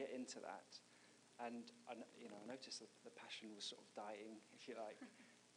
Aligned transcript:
get 0.00 0.08
into 0.16 0.40
that. 0.40 0.72
And 1.44 1.68
I, 1.84 2.00
you 2.16 2.32
know, 2.32 2.40
I 2.40 2.48
noticed 2.48 2.80
that 2.80 2.88
the 3.04 3.12
passion 3.12 3.52
was 3.52 3.68
sort 3.68 3.84
of 3.84 3.88
dying, 3.92 4.40
if 4.56 4.64
you 4.64 4.80
like. 4.80 4.96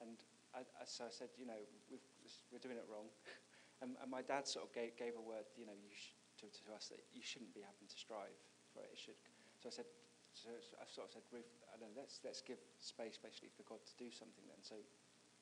and 0.03 0.19
I, 0.51 0.67
I, 0.75 0.83
so 0.83 1.07
I 1.07 1.13
said, 1.15 1.31
you 1.39 1.47
know, 1.47 1.59
we've, 1.87 2.03
we're 2.51 2.59
doing 2.59 2.75
it 2.75 2.87
wrong. 2.91 3.07
and, 3.83 3.95
and 4.03 4.07
my 4.11 4.19
dad 4.19 4.43
sort 4.43 4.67
of 4.67 4.71
gave, 4.75 4.99
gave 4.99 5.15
a 5.15 5.23
word, 5.23 5.47
you 5.55 5.63
know, 5.63 5.75
you 5.75 5.91
sh- 5.95 6.15
to, 6.43 6.51
to 6.51 6.75
us 6.75 6.91
that 6.91 6.99
you 7.15 7.23
shouldn't 7.23 7.55
be 7.55 7.63
having 7.63 7.87
to 7.87 7.95
strive 7.95 8.35
for 8.75 8.83
it. 8.83 8.91
It 8.91 8.99
should. 8.99 9.19
So 9.63 9.71
I 9.71 9.73
said, 9.75 9.87
so, 10.35 10.51
so 10.59 10.75
I 10.81 10.85
sort 10.91 11.07
of 11.07 11.11
said, 11.15 11.25
Ruth, 11.31 11.47
I 11.71 11.77
know, 11.77 11.91
let's 11.93 12.17
let's 12.25 12.41
give 12.41 12.57
space 12.81 13.21
basically 13.21 13.53
for 13.53 13.61
God 13.69 13.85
to 13.85 13.93
do 14.01 14.09
something 14.09 14.41
then. 14.49 14.57
So 14.65 14.75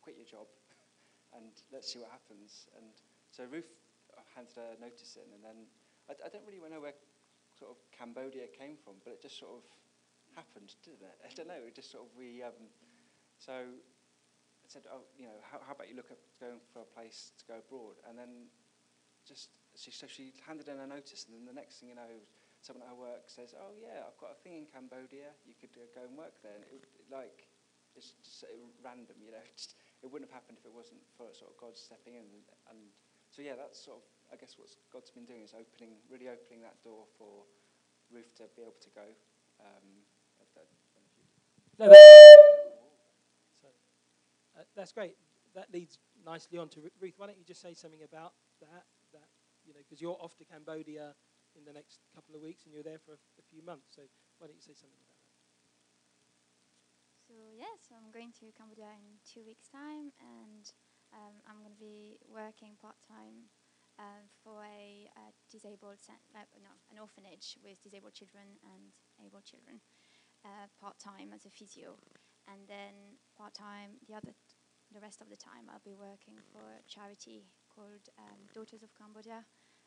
quit 0.04 0.20
your 0.20 0.28
job, 0.28 0.52
and 1.36 1.48
let's 1.72 1.88
see 1.88 2.04
what 2.04 2.12
happens. 2.12 2.68
And 2.76 2.92
so 3.32 3.48
Ruth 3.48 3.72
uh, 4.12 4.20
handed 4.36 4.60
a 4.60 4.76
notice 4.84 5.16
in, 5.16 5.32
and 5.32 5.40
then 5.40 5.64
I, 6.12 6.20
I 6.20 6.28
don't 6.28 6.44
really 6.44 6.60
know 6.60 6.84
where 6.84 6.98
sort 7.62 7.78
of 7.78 7.80
Cambodia 7.94 8.50
came 8.50 8.74
from, 8.82 8.98
but 9.06 9.14
it 9.14 9.22
just 9.22 9.38
sort 9.38 9.62
of 9.62 9.64
happened, 10.34 10.74
didn't 10.82 11.06
it? 11.06 11.18
I 11.30 11.30
don't 11.38 11.46
know. 11.46 11.62
It 11.62 11.78
just 11.78 11.94
sort 11.94 12.10
of 12.10 12.12
we. 12.18 12.42
Um, 12.42 12.58
so 13.38 13.54
I 13.54 14.68
said, 14.68 14.90
oh, 14.90 15.06
you 15.14 15.30
know, 15.30 15.38
how, 15.46 15.62
how 15.62 15.78
about 15.78 15.86
you 15.86 15.94
look 15.94 16.10
at 16.10 16.18
going 16.42 16.58
for 16.74 16.82
a 16.82 16.90
place 16.90 17.38
to 17.38 17.44
go 17.46 17.62
abroad? 17.62 18.02
And 18.10 18.18
then 18.18 18.50
just 19.30 19.54
she, 19.78 19.94
so 19.94 20.10
she 20.10 20.34
handed 20.42 20.66
in 20.66 20.82
a 20.82 20.90
notice, 20.90 21.30
and 21.30 21.38
then 21.38 21.46
the 21.46 21.54
next 21.54 21.78
thing 21.78 21.94
you 21.94 21.98
know, 21.98 22.10
someone 22.66 22.82
at 22.82 22.90
her 22.90 22.98
work 22.98 23.30
says, 23.30 23.54
oh 23.54 23.78
yeah, 23.78 24.10
I've 24.10 24.18
got 24.18 24.34
a 24.34 24.40
thing 24.42 24.58
in 24.58 24.66
Cambodia. 24.66 25.38
You 25.46 25.54
could 25.54 25.74
uh, 25.78 25.86
go 25.94 26.02
and 26.10 26.18
work 26.18 26.42
there. 26.42 26.58
And 26.58 26.66
it, 26.66 26.82
it, 26.98 27.06
like 27.14 27.46
it's 27.94 28.18
just 28.26 28.50
uh, 28.50 28.58
random, 28.82 29.22
you 29.22 29.30
know. 29.30 29.46
Just, 29.58 29.78
it 30.02 30.10
wouldn't 30.10 30.34
have 30.34 30.42
happened 30.42 30.58
if 30.58 30.66
it 30.66 30.74
wasn't 30.74 31.04
for 31.14 31.30
sort 31.30 31.54
of 31.54 31.58
God 31.62 31.78
stepping 31.78 32.18
in. 32.18 32.26
And, 32.26 32.44
and 32.74 32.80
so 33.30 33.46
yeah, 33.46 33.54
that's 33.54 33.78
sort 33.78 34.02
of 34.02 34.06
I 34.32 34.40
guess 34.40 34.56
what 34.58 34.72
God's 34.92 35.12
been 35.12 35.26
doing 35.26 35.44
is 35.44 35.54
opening, 35.54 36.00
really 36.10 36.32
opening 36.32 36.64
that 36.64 36.80
door 36.84 37.04
for 37.20 37.44
Ruth 38.10 38.32
to 38.40 38.48
be 38.56 38.64
able 38.64 38.80
to 38.80 38.92
go. 38.96 39.08
Um, 39.60 40.08
no, 41.80 41.90
so, 43.58 43.68
uh, 44.54 44.64
that's 44.76 44.92
great. 44.92 45.18
That 45.56 45.74
leads 45.74 45.98
nicely 46.26 46.58
on 46.58 46.70
to 46.70 46.82
Ruth. 47.02 47.16
Why 47.18 47.26
don't 47.26 47.38
you 47.38 47.46
just 47.46 47.62
say 47.62 47.74
something 47.74 48.04
about 48.04 48.34
that? 48.62 48.86
That 49.14 49.28
you 49.66 49.74
know, 49.74 49.80
because 49.82 50.02
you're 50.02 50.18
off 50.22 50.38
to 50.38 50.46
Cambodia 50.46 51.16
in 51.58 51.66
the 51.66 51.74
next 51.74 52.00
couple 52.14 52.36
of 52.36 52.42
weeks, 52.42 52.66
and 52.66 52.74
you're 52.74 52.86
there 52.86 53.00
for 53.00 53.14
a, 53.14 53.22
a 53.40 53.44
few 53.50 53.66
months. 53.66 53.96
So 53.96 54.04
why 54.38 54.48
don't 54.48 54.56
you 54.56 54.62
say 54.62 54.78
something 54.78 55.02
about 55.02 55.18
that? 55.18 55.34
So 57.28 57.34
yes, 57.58 57.90
I'm 57.90 58.12
going 58.14 58.32
to 58.46 58.54
Cambodia 58.54 58.94
in 58.94 59.18
two 59.26 59.42
weeks' 59.42 59.68
time, 59.68 60.14
and 60.22 60.70
um, 61.18 61.36
I'm 61.50 61.60
going 61.66 61.74
to 61.74 61.82
be 61.82 62.22
working 62.30 62.78
part 62.78 63.02
time 63.08 63.50
uh, 64.00 64.24
for 64.44 64.64
a, 64.64 65.10
a 65.18 65.26
disabled, 65.52 66.00
uh, 66.08 66.46
no, 66.60 66.74
an 66.92 67.00
orphanage 67.00 67.58
with 67.64 67.82
disabled 67.84 68.14
children 68.14 68.60
and 68.64 68.92
able 69.20 69.42
children, 69.42 69.82
uh, 70.46 70.68
part 70.80 71.00
time 71.00 71.32
as 71.34 71.46
a 71.46 71.52
physio, 71.52 71.98
and 72.48 72.68
then 72.68 73.20
part 73.38 73.54
time 73.54 74.00
the 74.08 74.16
other, 74.16 74.34
the 74.92 75.02
rest 75.02 75.22
of 75.22 75.30
the 75.30 75.40
time 75.40 75.70
I'll 75.70 75.84
be 75.84 75.96
working 75.96 76.40
for 76.52 76.64
a 76.76 76.86
charity 76.88 77.48
called 77.70 78.10
um, 78.20 78.40
Daughters 78.54 78.84
of 78.84 78.96
Cambodia, 78.96 79.46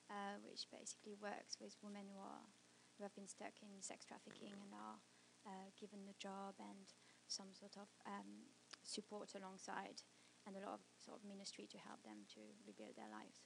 uh, 0.09 0.37
which 0.45 0.69
basically 0.71 1.17
works 1.17 1.57
with 1.61 1.77
women 1.83 2.09
who 2.09 2.21
are 2.21 2.45
who 2.97 3.03
have 3.03 3.15
been 3.19 3.27
stuck 3.27 3.59
in 3.59 3.83
sex 3.83 4.07
trafficking 4.07 4.55
and 4.55 4.71
are 4.71 5.03
uh, 5.51 5.67
given 5.75 6.07
a 6.07 6.17
job 6.23 6.55
and 6.63 6.95
some 7.27 7.51
sort 7.51 7.75
of 7.75 7.91
um, 8.07 8.47
support 8.87 9.35
alongside 9.35 9.99
and 10.47 10.55
a 10.57 10.63
lot 10.63 10.79
of 10.79 10.85
sort 11.03 11.19
of 11.19 11.27
ministry 11.27 11.67
to 11.67 11.79
help 11.81 12.05
them 12.05 12.23
to 12.31 12.41
rebuild 12.63 12.95
their 12.95 13.11
lives. 13.11 13.43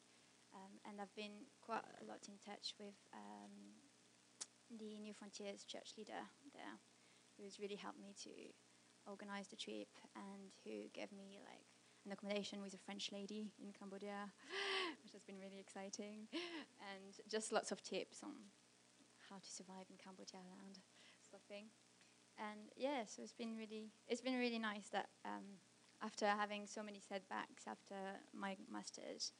Um, 0.54 0.80
and 0.88 1.00
I've 1.00 1.14
been 1.14 1.46
quite 1.60 1.84
a 2.00 2.04
lot 2.04 2.24
in 2.28 2.34
touch 2.40 2.74
with 2.78 2.96
um, 3.12 3.76
the 4.72 4.98
Newfrontiers 5.00 5.66
church 5.66 5.94
leader 5.96 6.24
there, 6.52 6.80
who's 7.36 7.60
really 7.60 7.76
helped 7.76 8.00
me 8.00 8.14
to 8.24 8.30
organize 9.06 9.48
the 9.48 9.56
trip 9.56 9.88
and 10.16 10.52
who 10.64 10.88
gave 10.92 11.12
me 11.12 11.40
like 11.44 11.64
an 12.04 12.12
accommodation 12.12 12.60
with 12.62 12.74
a 12.74 12.78
French 12.78 13.10
lady 13.12 13.52
in 13.62 13.72
Cambodia, 13.72 14.32
which 15.02 15.12
has 15.12 15.22
been 15.22 15.38
really 15.38 15.60
exciting, 15.60 16.28
and 16.80 17.16
just 17.28 17.52
lots 17.52 17.72
of 17.72 17.82
tips 17.82 18.22
on 18.22 18.32
how 19.28 19.36
to 19.36 19.50
survive 19.50 19.86
in 19.90 19.96
Cambodia 19.96 20.40
land 20.40 20.80
sort 21.20 21.40
of 21.42 21.46
thing. 21.48 21.66
And 22.38 22.70
yeah, 22.76 23.04
so 23.04 23.22
it's 23.22 23.32
been 23.32 23.56
really 23.56 23.90
it's 24.06 24.20
been 24.20 24.38
really 24.38 24.58
nice 24.58 24.88
that 24.92 25.08
um, 25.24 25.58
after 26.02 26.26
having 26.26 26.66
so 26.66 26.82
many 26.82 27.00
setbacks 27.00 27.66
after 27.66 27.96
my 28.32 28.56
masters, 28.70 29.32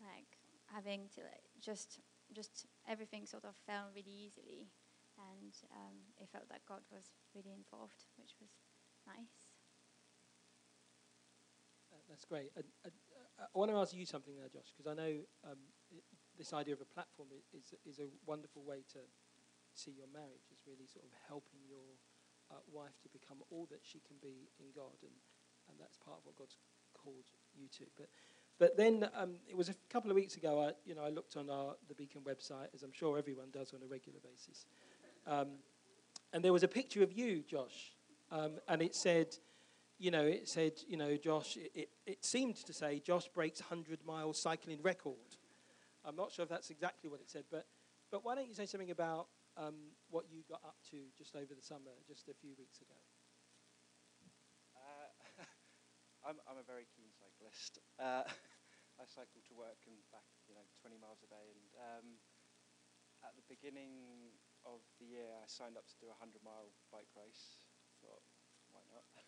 like 0.00 0.37
having 0.74 1.08
to 1.14 1.20
like 1.22 1.48
just 1.60 2.00
just 2.34 2.66
everything 2.86 3.24
sort 3.24 3.44
of 3.44 3.56
fell 3.66 3.88
really 3.94 4.12
easily, 4.12 4.68
and 5.16 5.52
um, 5.72 5.96
it 6.20 6.28
felt 6.28 6.44
like 6.50 6.64
God 6.68 6.84
was 6.92 7.12
really 7.34 7.52
involved, 7.56 8.04
which 8.16 8.36
was 8.40 8.52
nice. 9.06 9.48
Uh, 11.92 12.04
that's 12.08 12.24
great. 12.24 12.52
Uh, 12.56 12.62
uh, 12.84 12.90
I 13.40 13.56
want 13.56 13.70
to 13.70 13.78
ask 13.78 13.94
you 13.94 14.04
something 14.04 14.36
there, 14.36 14.50
Josh, 14.52 14.68
because 14.76 14.90
I 14.90 14.94
know 14.94 15.24
um, 15.46 15.60
it, 15.90 16.04
this 16.36 16.52
idea 16.52 16.74
of 16.74 16.80
a 16.80 16.90
platform 16.90 17.28
is 17.32 17.72
is 17.86 17.98
a 17.98 18.12
wonderful 18.26 18.62
way 18.62 18.84
to 18.92 19.00
see 19.72 19.94
your 19.94 20.10
marriage. 20.12 20.44
It's 20.52 20.66
really 20.66 20.86
sort 20.86 21.04
of 21.06 21.12
helping 21.28 21.64
your 21.64 21.96
uh, 22.50 22.60
wife 22.68 23.00
to 23.04 23.08
become 23.08 23.40
all 23.48 23.66
that 23.70 23.80
she 23.82 24.00
can 24.04 24.20
be 24.20 24.52
in 24.60 24.68
God, 24.74 25.00
and 25.00 25.16
and 25.68 25.76
that's 25.80 25.96
part 25.96 26.20
of 26.20 26.24
what 26.28 26.36
God's 26.36 26.56
called 26.96 27.28
you 27.54 27.68
to. 27.78 27.84
But 27.96 28.08
but 28.58 28.76
then 28.76 29.08
um, 29.14 29.36
it 29.48 29.56
was 29.56 29.68
a 29.68 29.74
couple 29.90 30.10
of 30.10 30.14
weeks 30.14 30.36
ago. 30.36 30.60
I, 30.60 30.72
you 30.84 30.94
know, 30.94 31.04
I 31.04 31.10
looked 31.10 31.36
on 31.36 31.48
our, 31.50 31.76
the 31.88 31.94
Beacon 31.94 32.22
website, 32.22 32.68
as 32.74 32.82
I'm 32.82 32.92
sure 32.92 33.18
everyone 33.18 33.48
does 33.52 33.72
on 33.72 33.80
a 33.82 33.86
regular 33.86 34.18
basis, 34.20 34.66
um, 35.26 35.48
and 36.32 36.44
there 36.44 36.52
was 36.52 36.62
a 36.62 36.68
picture 36.68 37.02
of 37.02 37.12
you, 37.12 37.42
Josh, 37.48 37.92
um, 38.30 38.58
and 38.68 38.82
it 38.82 38.94
said, 38.94 39.36
you 39.98 40.10
know, 40.10 40.24
it 40.24 40.48
said, 40.48 40.72
you 40.86 40.96
know, 40.96 41.16
Josh. 41.16 41.56
It, 41.56 41.72
it, 41.74 41.88
it 42.06 42.24
seemed 42.24 42.56
to 42.56 42.72
say 42.72 43.00
Josh 43.00 43.28
breaks 43.28 43.60
100 43.60 44.00
mile 44.06 44.32
cycling 44.32 44.80
record. 44.82 45.36
I'm 46.04 46.16
not 46.16 46.32
sure 46.32 46.44
if 46.44 46.48
that's 46.48 46.70
exactly 46.70 47.10
what 47.10 47.20
it 47.20 47.28
said, 47.28 47.44
but 47.50 47.66
but 48.10 48.24
why 48.24 48.34
don't 48.34 48.48
you 48.48 48.54
say 48.54 48.64
something 48.64 48.90
about 48.90 49.28
um, 49.56 49.92
what 50.08 50.24
you 50.30 50.40
got 50.48 50.64
up 50.64 50.76
to 50.90 50.96
just 51.16 51.36
over 51.36 51.52
the 51.52 51.62
summer, 51.62 51.92
just 52.06 52.28
a 52.28 52.34
few 52.34 52.56
weeks 52.56 52.80
ago? 52.80 52.96
Uh, 54.72 55.44
I'm, 56.28 56.36
I'm 56.48 56.56
a 56.56 56.64
very 56.64 56.88
keen 56.96 57.12
cyclist. 57.48 57.80
Uh, 57.96 58.24
I 59.00 59.06
cycle 59.08 59.40
to 59.48 59.54
work 59.56 59.80
and 59.88 59.96
back, 60.12 60.26
you 60.50 60.54
know, 60.58 60.64
20 60.84 61.00
miles 61.00 61.22
a 61.24 61.28
day. 61.30 61.46
And 61.54 61.70
um, 61.80 62.06
at 63.24 63.32
the 63.38 63.46
beginning 63.48 64.34
of 64.66 64.84
the 65.00 65.06
year, 65.08 65.32
I 65.38 65.46
signed 65.48 65.78
up 65.78 65.86
to 65.88 65.96
do 66.02 66.10
a 66.12 66.16
100 66.18 66.42
mile 66.44 66.68
bike 66.92 67.08
race. 67.16 67.62
Thought, 68.04 68.24
why 68.72 68.84
not? 68.92 69.06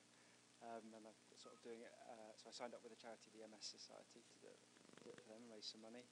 Um, 0.61 0.93
and 0.93 1.09
I'm 1.09 1.17
sort 1.41 1.57
of 1.57 1.65
doing 1.65 1.81
it. 1.81 1.89
Uh, 2.05 2.37
so 2.37 2.45
I 2.45 2.53
signed 2.53 2.77
up 2.77 2.85
with 2.85 2.93
a 2.93 3.01
charity, 3.01 3.33
the 3.33 3.41
MS 3.49 3.65
Society, 3.65 4.21
to 4.21 4.37
do, 4.45 4.53
do 5.01 5.09
it 5.09 5.17
for 5.17 5.33
them, 5.33 5.41
raise 5.49 5.65
some 5.65 5.81
money. 5.81 6.05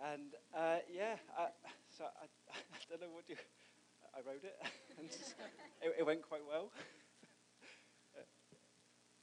And 0.00 0.32
uh, 0.56 0.80
yeah, 0.88 1.20
I, 1.36 1.52
so 1.92 2.08
I, 2.08 2.32
I 2.48 2.56
don't 2.88 3.04
know 3.04 3.12
what 3.12 3.28
you. 3.28 3.36
I 4.16 4.24
rode 4.24 4.40
it, 4.40 4.56
and 4.96 5.04
it, 5.84 6.00
it 6.00 6.04
went 6.08 6.24
quite 6.24 6.48
well. 6.48 6.72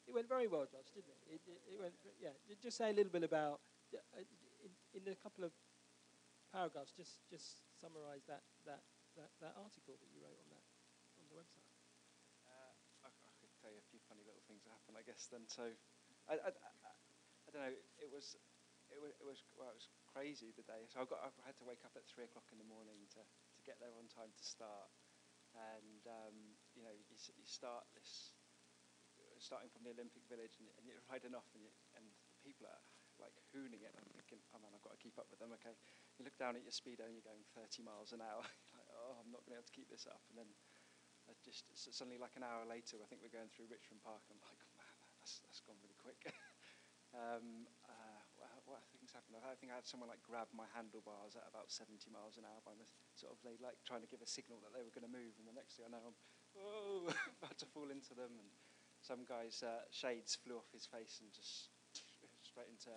It 0.09 0.17
went 0.17 0.25
very 0.25 0.49
well, 0.49 0.65
Josh, 0.65 0.89
didn't 0.89 1.13
it? 1.13 1.21
It, 1.37 1.41
it, 1.45 1.61
it 1.69 1.77
went, 1.77 1.93
yeah. 2.17 2.33
Just 2.57 2.81
say 2.81 2.89
a 2.89 2.97
little 2.97 3.13
bit 3.13 3.21
about, 3.21 3.61
uh, 3.93 4.25
in, 4.65 4.73
in, 4.97 5.05
a 5.05 5.13
couple 5.21 5.45
of 5.45 5.53
paragraphs, 6.49 6.89
just 6.97 7.21
just 7.29 7.61
summarise 7.77 8.25
that, 8.25 8.41
that, 8.65 8.81
that, 9.13 9.29
that 9.37 9.53
article 9.53 9.93
that 10.01 10.09
you 10.09 10.17
wrote 10.17 10.33
on 10.33 10.49
that 10.49 10.65
on 11.21 11.29
the 11.29 11.37
website. 11.37 11.69
Uh, 12.49 12.73
I, 13.05 13.13
I, 13.13 13.31
could 13.37 13.53
tell 13.61 13.69
you 13.69 13.77
a 13.77 13.85
few 13.93 14.01
funny 14.09 14.25
little 14.25 14.41
things 14.49 14.65
that 14.65 14.73
happened, 14.73 14.97
I 14.97 15.05
guess. 15.05 15.29
Then, 15.29 15.45
so 15.45 15.69
I, 16.25 16.41
I, 16.41 16.49
I, 16.57 16.89
I 17.45 17.49
don't 17.53 17.61
know. 17.69 17.77
It 18.01 18.09
was 18.09 18.33
it 18.89 18.97
was 18.97 19.13
it 19.21 19.25
was 19.29 19.45
well, 19.53 19.69
it 19.69 19.77
was 19.77 19.93
crazy 20.09 20.57
the 20.57 20.65
day. 20.65 20.89
So 20.89 21.01
I 21.01 21.05
got 21.05 21.21
I 21.21 21.29
had 21.45 21.57
to 21.61 21.69
wake 21.69 21.85
up 21.85 21.93
at 21.93 22.09
three 22.09 22.25
o'clock 22.25 22.49
in 22.49 22.57
the 22.57 22.65
morning 22.65 23.05
to 23.13 23.21
to 23.21 23.61
get 23.61 23.77
there 23.77 23.93
on 23.93 24.09
time 24.09 24.33
to 24.33 24.41
start. 24.41 24.89
And 25.53 26.01
um, 26.09 26.57
you 26.73 26.81
know, 26.81 26.93
you, 26.97 27.13
you 27.13 27.45
start 27.45 27.85
this 27.93 28.33
starting 29.39 29.71
from 29.71 29.87
the 29.87 29.91
Olympic 29.95 30.23
Village 30.27 30.59
and, 30.59 30.67
and 30.77 30.83
you're 30.85 31.01
riding 31.07 31.33
off 31.33 31.47
and, 31.55 31.63
you, 31.63 31.71
and 31.95 32.03
the 32.05 32.41
people 32.43 32.67
are 32.67 32.83
like 33.19 33.35
hooning 33.51 33.83
it. 33.83 33.91
I'm 33.91 34.07
thinking, 34.15 34.39
oh 34.55 34.59
man, 34.63 34.71
I've 34.71 34.83
got 34.83 34.95
to 34.95 35.01
keep 35.01 35.19
up 35.19 35.27
with 35.27 35.43
them. 35.43 35.51
Okay, 35.59 35.75
you 36.15 36.23
look 36.23 36.39
down 36.39 36.55
at 36.55 36.63
your 36.63 36.75
speedo 36.75 37.03
and 37.03 37.15
you're 37.15 37.27
going 37.27 37.43
30 37.55 37.83
miles 37.83 38.15
an 38.15 38.23
hour. 38.23 38.43
like, 38.75 38.89
oh, 38.95 39.19
I'm 39.19 39.31
not 39.31 39.43
going 39.43 39.55
to 39.55 39.59
be 39.59 39.61
able 39.63 39.69
to 39.69 39.75
keep 39.75 39.91
this 39.91 40.07
up. 40.07 40.23
And 40.31 40.39
then 40.39 40.49
I 41.27 41.35
just 41.43 41.67
suddenly, 41.75 42.17
like 42.17 42.39
an 42.39 42.47
hour 42.47 42.63
later, 42.65 42.97
I 43.03 43.07
think 43.11 43.21
we're 43.21 43.35
going 43.35 43.51
through 43.51 43.69
Richmond 43.69 44.01
Park. 44.01 44.23
And 44.31 44.39
I'm 44.39 44.43
like, 44.47 44.59
man, 44.79 44.95
that's 45.19 45.43
that's 45.43 45.61
gone 45.61 45.77
really 45.83 45.99
quick. 45.99 46.23
um, 47.19 47.67
uh, 47.85 48.23
what, 48.39 48.49
what 48.65 48.81
things 48.95 49.11
happened? 49.13 49.37
I 49.37 49.53
think 49.59 49.69
I 49.69 49.77
had 49.77 49.85
someone 49.85 50.09
like 50.09 50.23
grab 50.25 50.49
my 50.55 50.65
handlebars 50.73 51.37
at 51.37 51.45
about 51.45 51.69
70 51.69 52.01
miles 52.09 52.39
an 52.39 52.47
hour 52.47 52.63
by 52.63 52.73
the 52.73 52.87
sort 53.13 53.35
of 53.35 53.37
they 53.43 53.59
like 53.59 53.77
trying 53.85 54.01
to 54.01 54.09
give 54.09 54.23
a 54.23 54.29
signal 54.29 54.63
that 54.65 54.73
they 54.73 54.81
were 54.81 54.93
going 54.95 55.05
to 55.05 55.11
move. 55.11 55.37
And 55.37 55.45
the 55.45 55.53
next 55.53 55.77
thing 55.77 55.85
I 55.85 55.93
know, 55.93 56.01
I'm 56.01 56.17
oh, 56.57 57.11
about 57.37 57.57
to 57.61 57.67
fall 57.69 57.93
into 57.93 58.17
them. 58.17 58.33
And 58.41 58.49
some 59.01 59.23
guy's 59.27 59.63
uh, 59.63 59.87
shades 59.89 60.35
flew 60.35 60.59
off 60.59 60.69
his 60.71 60.85
face 60.85 61.19
and 61.23 61.31
just 61.31 61.71
straight 62.43 62.69
into 62.69 62.93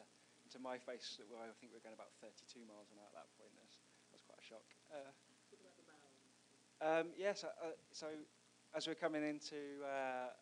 into 0.52 0.58
my 0.60 0.76
face. 0.76 1.16
Well, 1.31 1.40
I 1.40 1.49
think 1.56 1.72
we 1.72 1.78
were 1.81 1.87
going 1.87 1.96
about 1.96 2.12
32 2.20 2.60
miles 2.69 2.93
an 2.93 3.00
hour 3.00 3.08
at 3.08 3.25
that 3.25 3.31
point. 3.40 3.54
That 3.56 3.64
was, 3.64 4.20
quite 4.28 4.43
a 4.43 4.44
shock. 4.44 4.69
Uh, 4.93 5.08
Um, 6.82 7.14
yes, 7.14 7.46
uh, 7.46 7.54
uh, 7.62 7.78
so 7.94 8.10
as 8.75 8.90
we're 8.90 8.99
coming 8.99 9.22
into, 9.22 9.81
uh, 9.87 10.34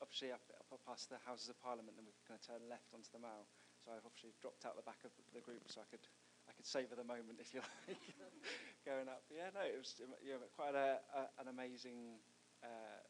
obviously 0.00 0.30
up, 0.30 0.40
up 0.56 0.80
past 0.86 1.10
the 1.10 1.18
Houses 1.26 1.50
of 1.50 1.58
Parliament, 1.58 1.98
then 1.98 2.06
we're 2.06 2.16
going 2.24 2.38
to 2.38 2.46
turn 2.46 2.62
left 2.70 2.94
onto 2.94 3.10
the 3.10 3.18
Mall. 3.18 3.50
So 3.82 3.90
I've 3.90 4.06
obviously 4.06 4.32
dropped 4.38 4.62
out 4.62 4.78
the 4.78 4.86
back 4.86 5.02
of 5.02 5.10
the 5.34 5.42
group 5.42 5.66
so 5.66 5.82
I 5.82 5.88
could 5.90 6.06
I 6.48 6.56
could 6.56 6.64
savour 6.64 6.96
the 6.96 7.04
moment, 7.04 7.36
if 7.44 7.52
you 7.52 7.60
like, 7.60 8.00
going 8.88 9.10
up. 9.10 9.26
Yeah, 9.28 9.52
no, 9.52 9.60
it 9.66 9.76
was 9.76 9.92
know, 10.00 10.40
quite 10.56 10.72
a, 10.72 11.02
a, 11.12 11.20
an 11.44 11.52
amazing 11.52 12.22
uh, 12.64 13.04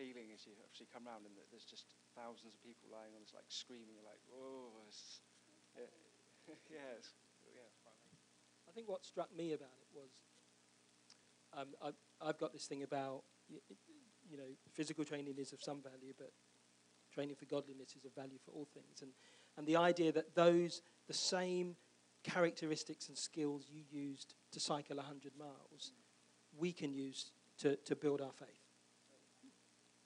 feeling 0.00 0.32
as 0.32 0.48
you 0.48 0.56
actually 0.64 0.88
come 0.88 1.04
round 1.04 1.28
and 1.28 1.36
there's 1.52 1.68
just 1.68 1.92
thousands 2.16 2.56
of 2.56 2.60
people 2.64 2.88
lying 2.88 3.12
on 3.12 3.20
this, 3.20 3.36
like 3.36 3.44
screaming, 3.52 4.00
like, 4.00 4.16
oh, 4.32 4.72
it's, 4.88 5.20
yeah, 6.72 6.96
yeah. 7.52 7.68
I 8.64 8.72
think 8.72 8.88
what 8.88 9.04
struck 9.04 9.28
me 9.36 9.52
about 9.52 9.76
it 9.76 9.90
was 9.92 10.08
um, 11.52 11.68
I've, 11.84 11.98
I've 12.22 12.38
got 12.38 12.52
this 12.52 12.64
thing 12.64 12.82
about, 12.82 13.24
y- 13.50 13.60
y- 13.68 13.76
you 14.24 14.36
know, 14.38 14.48
physical 14.72 15.04
training 15.04 15.34
is 15.36 15.52
of 15.52 15.60
some 15.60 15.82
value, 15.82 16.14
but 16.16 16.32
training 17.12 17.34
for 17.36 17.44
godliness 17.44 17.96
is 17.96 18.04
of 18.04 18.14
value 18.14 18.38
for 18.44 18.52
all 18.52 18.68
things. 18.72 19.02
And, 19.02 19.10
and 19.58 19.66
the 19.66 19.76
idea 19.76 20.12
that 20.12 20.34
those, 20.34 20.80
the 21.08 21.14
same 21.14 21.76
characteristics 22.22 23.08
and 23.08 23.18
skills 23.18 23.66
you 23.68 23.82
used 23.90 24.34
to 24.52 24.60
cycle 24.60 24.96
100 24.96 25.32
miles, 25.36 25.92
we 26.56 26.72
can 26.72 26.94
use 26.94 27.32
to, 27.58 27.76
to 27.76 27.96
build 27.96 28.20
our 28.20 28.32
faith. 28.32 28.62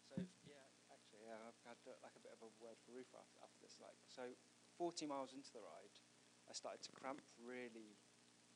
So 0.08 0.22
yeah, 0.48 0.64
actually, 0.88 1.26
yeah, 1.26 1.36
I've 1.44 1.60
had 1.66 1.78
uh, 1.84 1.92
like 2.02 2.16
a 2.16 2.22
bit 2.22 2.32
of 2.94 3.02
a 3.02 3.02
word 3.02 3.10
for 3.10 3.18
Ruth 3.18 3.42
after, 3.42 3.58
this. 3.58 3.76
Like, 3.82 3.98
so 4.06 4.30
40 4.78 5.06
miles 5.10 5.34
into 5.34 5.50
the 5.50 5.62
ride, 5.62 5.94
I 6.46 6.54
started 6.54 6.82
to 6.86 6.92
cramp 6.94 7.18
really 7.42 7.98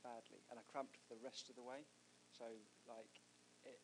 badly, 0.06 0.46
and 0.50 0.61
I 0.61 0.64
cramped 0.70 1.00
for 1.11 1.19
the 1.19 1.25
rest 1.25 1.50
of 1.50 1.58
the 1.58 1.64
way. 1.67 1.82
So 2.31 2.46
like, 2.87 3.11
it, 3.67 3.81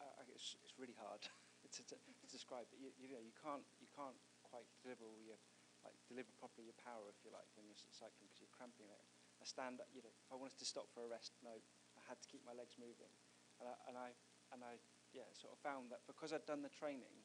uh, 0.00 0.24
it's, 0.32 0.56
it's 0.64 0.78
really 0.80 0.96
hard 0.96 1.20
to, 1.76 1.80
to, 1.84 1.96
to 2.00 2.26
describe. 2.30 2.70
But 2.72 2.80
you, 2.80 2.88
you 2.96 3.12
know, 3.12 3.20
you 3.20 3.34
can't 3.36 3.66
you 3.82 3.90
can't 3.92 4.16
quite 4.46 4.66
deliver 4.80 5.04
your 5.20 5.36
like 5.84 5.96
deliver 6.08 6.28
properly 6.36 6.68
your 6.68 6.76
power 6.80 7.08
if 7.08 7.20
you 7.24 7.32
like 7.32 7.48
when 7.56 7.64
you're 7.64 7.76
cycling 7.92 8.28
because 8.28 8.40
you're 8.40 8.52
cramping 8.52 8.88
it. 8.88 9.02
I 9.40 9.48
stand, 9.48 9.80
up 9.80 9.88
you 9.96 10.04
know, 10.04 10.12
if 10.12 10.28
I 10.28 10.36
wanted 10.36 10.60
to 10.60 10.68
stop 10.68 10.92
for 10.92 11.00
a 11.00 11.08
rest, 11.08 11.32
no, 11.40 11.56
I 11.96 12.02
had 12.04 12.20
to 12.20 12.28
keep 12.28 12.44
my 12.44 12.52
legs 12.52 12.76
moving, 12.76 13.12
and 13.60 13.66
I 13.68 13.74
and 13.88 13.96
I 13.96 14.08
and 14.52 14.60
I 14.60 14.76
yeah 15.16 15.28
sort 15.32 15.56
of 15.56 15.58
found 15.64 15.90
that 15.90 16.04
because 16.04 16.30
I'd 16.32 16.44
done 16.44 16.60
the 16.62 16.72
training, 16.72 17.24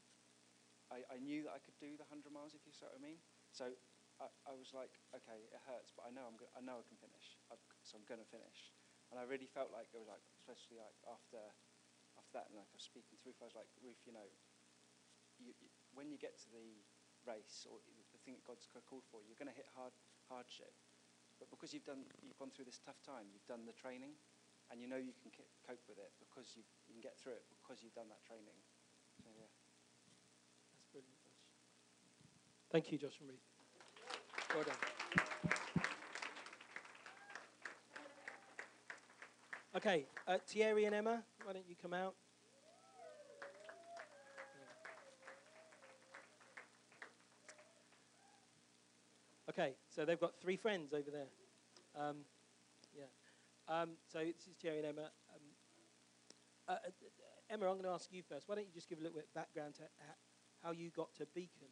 I, 0.94 1.02
I 1.10 1.18
knew 1.18 1.46
that 1.50 1.54
I 1.58 1.62
could 1.62 1.78
do 1.82 1.98
the 1.98 2.06
hundred 2.08 2.32
miles 2.34 2.54
if 2.54 2.62
you 2.66 2.74
see 2.74 2.86
what 2.86 2.98
I 2.98 3.02
mean. 3.02 3.18
So 3.50 3.74
I, 4.22 4.28
I 4.48 4.54
was 4.56 4.72
like, 4.72 4.94
okay, 5.12 5.40
it 5.50 5.62
hurts, 5.66 5.92
but 5.96 6.06
I 6.08 6.12
know 6.14 6.26
I'm 6.30 6.38
I 6.56 6.62
know 6.62 6.78
I 6.80 6.86
can 6.86 6.98
finish, 7.00 7.38
I've, 7.50 7.62
so 7.84 7.98
I'm 7.98 8.08
going 8.08 8.22
to 8.22 8.30
finish. 8.30 8.72
And 9.14 9.22
I 9.22 9.26
really 9.28 9.50
felt 9.50 9.70
like 9.70 9.94
it 9.94 10.00
was 10.02 10.10
like, 10.10 10.24
especially 10.34 10.82
like 10.82 10.98
after 11.06 11.42
after 12.16 12.34
that, 12.38 12.48
and 12.50 12.58
like 12.58 12.70
I 12.72 12.78
was 12.78 12.86
speaking 12.86 13.18
to 13.20 13.24
Ruth, 13.28 13.40
I 13.44 13.48
was 13.50 13.58
like, 13.58 13.70
Ruth, 13.84 14.00
you 14.08 14.16
know, 14.16 14.26
you, 15.38 15.52
you, 15.60 15.70
when 15.92 16.08
you 16.08 16.18
get 16.18 16.40
to 16.48 16.50
the 16.52 16.68
race 17.28 17.68
or 17.68 17.82
the 18.14 18.22
thing 18.24 18.40
that 18.40 18.46
God's 18.48 18.70
called 18.88 19.04
for, 19.12 19.20
you're 19.28 19.38
going 19.38 19.52
to 19.52 19.58
hit 19.58 19.68
hard 19.76 19.94
hardship. 20.32 20.72
But 21.42 21.52
because 21.52 21.76
you've 21.76 21.84
done, 21.84 22.08
you've 22.24 22.40
gone 22.40 22.56
through 22.56 22.66
this 22.70 22.80
tough 22.80 23.02
time, 23.04 23.28
you've 23.36 23.46
done 23.50 23.68
the 23.68 23.76
training, 23.76 24.16
and 24.72 24.80
you 24.80 24.88
know 24.88 24.98
you 25.02 25.12
can 25.20 25.30
cope 25.68 25.84
with 25.92 26.00
it 26.00 26.16
because 26.24 26.56
you 26.56 26.64
you 26.88 26.96
can 26.96 27.04
get 27.04 27.20
through 27.20 27.36
it 27.36 27.44
because 27.52 27.84
you've 27.84 27.98
done 27.98 28.08
that 28.08 28.24
training. 28.24 28.56
So 29.20 29.28
yeah. 29.36 29.52
That's 30.72 30.88
brilliant, 30.92 31.20
Josh. 31.20 31.44
Thank 32.76 32.92
you, 32.92 32.98
Josh 32.98 33.22
and 33.22 33.30
Ruth. 33.30 33.40
Well 34.54 34.66
done. 34.66 34.76
Okay, 39.78 40.06
uh, 40.28 40.40
Thierry 40.46 40.84
and 40.84 40.94
Emma, 40.94 41.24
why 41.46 41.54
don't 41.54 41.64
you 41.70 41.78
come 41.82 41.94
out? 41.94 42.16
Okay, 49.50 49.76
so 49.88 50.04
they've 50.04 50.20
got 50.20 50.34
three 50.42 50.58
friends 50.58 50.92
over 50.94 51.10
there. 51.10 51.28
Um, 51.98 52.18
yeah. 52.94 53.06
Um, 53.74 53.92
so 54.12 54.20
this 54.20 54.48
is 54.48 54.58
Thierry 54.62 54.80
and 54.80 54.88
Emma. 54.88 55.12
Um, 55.34 55.42
uh, 56.68 56.72
uh, 56.74 56.90
Emma, 57.50 57.68
I'm 57.68 57.78
going 57.78 57.86
to 57.86 57.92
ask 57.92 58.12
you 58.12 58.22
first. 58.28 58.50
Why 58.50 58.56
don't 58.56 58.66
you 58.66 58.74
just 58.74 58.90
give 58.90 59.00
a 59.00 59.02
little 59.02 59.16
bit 59.16 59.28
of 59.30 59.34
background 59.34 59.76
to 59.76 59.84
how 60.62 60.72
you 60.72 60.90
got 60.90 61.16
to 61.16 61.26
Beacon, 61.34 61.70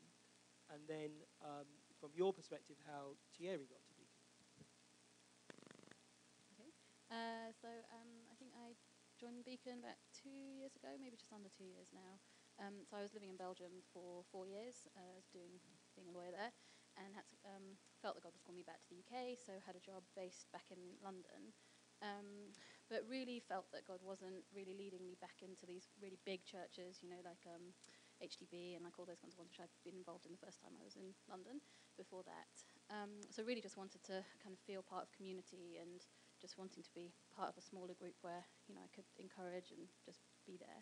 and 0.72 0.82
then 0.88 1.12
um, 1.42 1.68
from 2.00 2.12
your 2.16 2.34
perspective, 2.34 2.78
how 2.86 3.16
Thierry 3.36 3.68
got 3.68 3.84
to 3.88 3.94
Beacon. 3.96 4.24
Okay. 6.54 6.70
Uh, 7.12 7.52
so 7.60 7.70
um, 7.94 8.12
I 8.32 8.36
think 8.38 8.52
I 8.56 8.76
joined 9.20 9.46
Beacon 9.46 9.80
about 9.82 10.00
two 10.12 10.34
years 10.58 10.76
ago, 10.76 10.94
maybe 11.00 11.18
just 11.18 11.34
under 11.34 11.50
two 11.52 11.68
years 11.68 11.90
now. 11.94 12.20
Um, 12.62 12.86
so 12.86 12.98
I 12.98 13.02
was 13.02 13.14
living 13.18 13.34
in 13.34 13.38
Belgium 13.40 13.82
for 13.94 14.24
four 14.30 14.46
years, 14.46 14.86
uh, 14.94 15.20
doing 15.34 15.58
being 15.98 16.10
a 16.10 16.16
lawyer 16.16 16.34
there, 16.34 16.54
and 16.98 17.14
had 17.14 17.26
to, 17.30 17.38
um, 17.50 17.78
felt 18.02 18.14
that 18.18 18.26
God 18.26 18.34
was 18.34 18.42
calling 18.42 18.62
me 18.62 18.68
back 18.68 18.82
to 18.86 18.90
the 18.94 19.02
UK. 19.02 19.38
So 19.38 19.58
had 19.66 19.78
a 19.78 19.82
job 19.84 20.06
based 20.14 20.50
back 20.54 20.70
in 20.70 20.98
London, 21.02 21.54
um, 22.02 22.54
but 22.90 23.06
really 23.10 23.42
felt 23.42 23.70
that 23.74 23.86
God 23.90 24.02
wasn't 24.06 24.46
really 24.54 24.74
leading 24.78 25.02
me 25.06 25.18
back 25.18 25.42
into 25.42 25.66
these 25.66 25.90
really 26.02 26.20
big 26.26 26.46
churches, 26.46 27.02
you 27.02 27.10
know, 27.10 27.22
like 27.26 27.42
um, 27.50 27.74
HTB 28.24 28.80
and 28.80 28.84
like 28.88 28.96
all 28.98 29.06
those 29.06 29.20
kinds 29.20 29.36
of 29.36 29.44
ones 29.44 29.52
which 29.52 29.60
I'd 29.60 29.76
been 29.84 30.00
involved 30.00 30.26
in 30.26 30.32
the 30.32 30.40
first 30.40 30.64
time 30.64 30.74
I 30.80 30.84
was 30.84 30.96
in 30.96 31.12
London. 31.28 31.60
Before 31.94 32.26
that, 32.26 32.56
um, 32.90 33.22
so 33.30 33.46
really 33.46 33.62
just 33.62 33.78
wanted 33.78 34.02
to 34.10 34.26
kind 34.42 34.50
of 34.50 34.58
feel 34.66 34.82
part 34.82 35.06
of 35.06 35.14
community 35.14 35.78
and 35.78 36.02
just 36.42 36.58
wanting 36.58 36.82
to 36.82 36.90
be 36.98 37.14
part 37.38 37.54
of 37.54 37.56
a 37.56 37.62
smaller 37.62 37.94
group 37.94 38.18
where 38.26 38.42
you 38.66 38.74
know 38.74 38.82
I 38.82 38.90
could 38.90 39.06
encourage 39.22 39.70
and 39.70 39.86
just 40.02 40.26
be 40.48 40.58
there. 40.58 40.82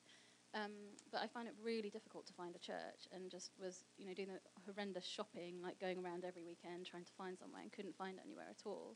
Um, 0.56 0.96
but 1.12 1.20
I 1.20 1.28
find 1.28 1.48
it 1.48 1.56
really 1.64 1.90
difficult 1.90 2.28
to 2.28 2.34
find 2.34 2.56
a 2.56 2.60
church, 2.60 3.08
and 3.12 3.32
just 3.32 3.52
was 3.60 3.84
you 3.98 4.06
know 4.06 4.14
doing 4.14 4.32
the 4.32 4.40
horrendous 4.64 5.06
shopping, 5.06 5.60
like 5.62 5.80
going 5.80 6.00
around 6.00 6.24
every 6.24 6.44
weekend 6.44 6.86
trying 6.86 7.06
to 7.06 7.16
find 7.18 7.38
somewhere, 7.38 7.62
and 7.62 7.72
couldn't 7.72 7.96
find 7.96 8.20
anywhere 8.24 8.48
at 8.50 8.64
all. 8.66 8.96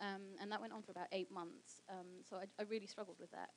Um, 0.00 0.36
and 0.40 0.52
that 0.52 0.60
went 0.60 0.72
on 0.72 0.82
for 0.82 0.90
about 0.92 1.08
eight 1.12 1.30
months. 1.30 1.80
Um, 1.88 2.20
so 2.28 2.36
I, 2.36 2.44
I, 2.60 2.64
really 2.68 2.86
struggled 2.86 3.16
with 3.18 3.30
that. 3.30 3.48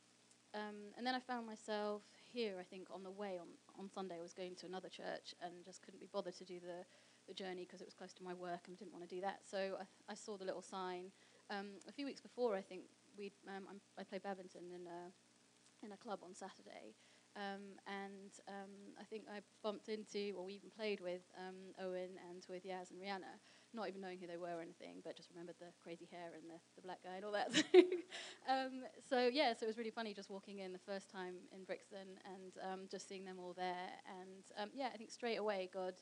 Um, 0.54 0.94
and 0.98 1.06
then 1.06 1.14
I 1.14 1.20
found 1.20 1.46
myself 1.46 2.02
here. 2.32 2.56
I 2.60 2.64
think 2.64 2.88
on 2.92 3.04
the 3.04 3.12
way 3.12 3.38
on 3.40 3.48
on 3.78 3.90
Sunday, 3.90 4.18
I 4.18 4.22
was 4.22 4.34
going 4.34 4.56
to 4.56 4.66
another 4.66 4.90
church 4.90 5.36
and 5.42 5.54
just 5.64 5.82
couldn't 5.84 6.00
be 6.00 6.10
bothered 6.12 6.36
to 6.38 6.46
do 6.46 6.60
the 6.60 6.86
the 7.28 7.34
journey 7.34 7.66
because 7.66 7.82
it 7.82 7.86
was 7.86 7.94
close 7.94 8.14
to 8.14 8.24
my 8.24 8.34
work 8.34 8.68
and 8.68 8.78
didn't 8.78 8.92
want 8.92 9.08
to 9.08 9.16
do 9.16 9.22
that. 9.22 9.42
So 9.46 9.78
I, 9.80 10.12
I 10.12 10.16
saw 10.16 10.36
the 10.38 10.46
little 10.46 10.64
sign 10.64 11.12
um, 11.50 11.78
a 11.88 11.92
few 11.92 12.06
weeks 12.06 12.22
before. 12.22 12.56
I 12.56 12.62
think 12.62 12.84
we 13.18 13.32
um, 13.48 13.66
I 13.98 14.04
played 14.04 14.24
badminton 14.24 14.72
in 14.74 14.88
a 14.88 15.86
in 15.86 15.92
a 15.94 15.98
club 15.98 16.20
on 16.24 16.34
Saturday, 16.34 16.96
um, 17.36 17.78
and 17.88 18.32
um, 18.48 18.74
I 19.00 19.04
think 19.04 19.24
I 19.32 19.40
bumped 19.64 19.88
into, 19.88 20.34
or 20.36 20.46
we 20.46 20.54
even 20.54 20.70
played 20.76 21.00
with 21.00 21.22
um, 21.38 21.74
Owen 21.80 22.18
and 22.30 22.46
with 22.50 22.66
Yaz 22.66 22.92
and 22.92 23.00
Rihanna, 23.00 23.38
not 23.74 23.88
even 23.88 24.02
knowing 24.02 24.20
who 24.20 24.28
they 24.28 24.38
were 24.38 24.58
or 24.58 24.62
anything, 24.62 25.02
but 25.04 25.16
just 25.16 25.30
remembered 25.30 25.56
the 25.60 25.72
crazy 25.82 26.08
hair 26.12 26.34
and 26.34 26.50
the, 26.50 26.60
the 26.76 26.82
black 26.82 27.04
guy 27.04 27.16
and 27.16 27.26
all 27.26 27.34
that. 27.34 27.52
Um, 28.50 28.82
so 29.08 29.30
yeah, 29.32 29.54
so 29.54 29.66
it 29.66 29.68
was 29.68 29.78
really 29.78 29.92
funny 29.92 30.12
just 30.12 30.32
walking 30.32 30.58
in 30.58 30.74
the 30.74 30.80
first 30.80 31.08
time 31.12 31.36
in 31.52 31.66
Brixton 31.66 32.18
and 32.26 32.54
um, 32.66 32.80
just 32.90 33.08
seeing 33.08 33.24
them 33.24 33.38
all 33.38 33.54
there. 33.54 33.94
And 34.20 34.44
um, 34.58 34.70
yeah, 34.74 34.90
I 34.92 34.98
think 34.98 35.12
straight 35.12 35.36
away 35.36 35.70
God 35.72 35.94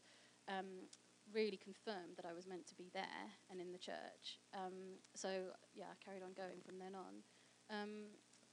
really 1.33 1.57
confirmed 1.57 2.15
that 2.15 2.25
I 2.25 2.31
was 2.31 2.47
meant 2.47 2.65
to 2.67 2.75
be 2.75 2.89
there 2.93 3.27
and 3.51 3.59
in 3.59 3.73
the 3.73 3.77
church. 3.77 4.39
so 5.13 5.51
yeah, 5.75 5.91
I 5.91 5.95
carried 6.03 6.23
on 6.23 6.31
going 6.31 6.61
from 6.65 6.79
then 6.79 6.95
on. 6.95 7.19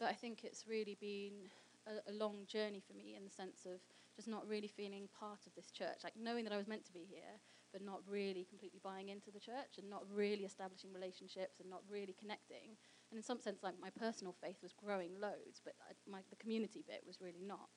but 0.01 0.09
I 0.09 0.15
think 0.15 0.43
it's 0.43 0.67
really 0.67 0.97
been 1.01 1.47
a, 1.87 2.11
a, 2.11 2.15
long 2.15 2.47
journey 2.47 2.83
for 2.85 2.95
me 2.95 3.15
in 3.17 3.25
the 3.25 3.31
sense 3.31 3.67
of 3.67 3.81
just 4.17 4.29
not 4.29 4.47
really 4.49 4.69
feeling 4.69 5.09
part 5.19 5.47
of 5.47 5.55
this 5.55 5.71
church, 5.71 6.03
like 6.03 6.15
knowing 6.17 6.45
that 6.45 6.53
I 6.53 6.57
was 6.57 6.69
meant 6.69 6.85
to 6.87 6.93
be 6.93 7.07
here, 7.09 7.39
but 7.75 7.83
not 7.83 8.07
really 8.07 8.47
completely 8.47 8.79
buying 8.79 9.11
into 9.11 9.35
the 9.35 9.43
church 9.43 9.83
and 9.83 9.91
not 9.91 10.07
really 10.07 10.47
establishing 10.47 10.95
relationships 10.95 11.59
and 11.59 11.69
not 11.69 11.83
really 11.91 12.15
connecting. 12.15 12.79
And 13.11 13.19
in 13.19 13.25
some 13.27 13.43
sense, 13.43 13.67
like 13.67 13.75
my 13.83 13.91
personal 13.91 14.33
faith 14.39 14.63
was 14.63 14.73
growing 14.73 15.19
loads, 15.19 15.59
but 15.59 15.75
I, 15.83 15.99
my, 16.07 16.23
the 16.31 16.39
community 16.39 16.85
bit 16.87 17.03
was 17.05 17.19
really 17.21 17.43
not. 17.43 17.75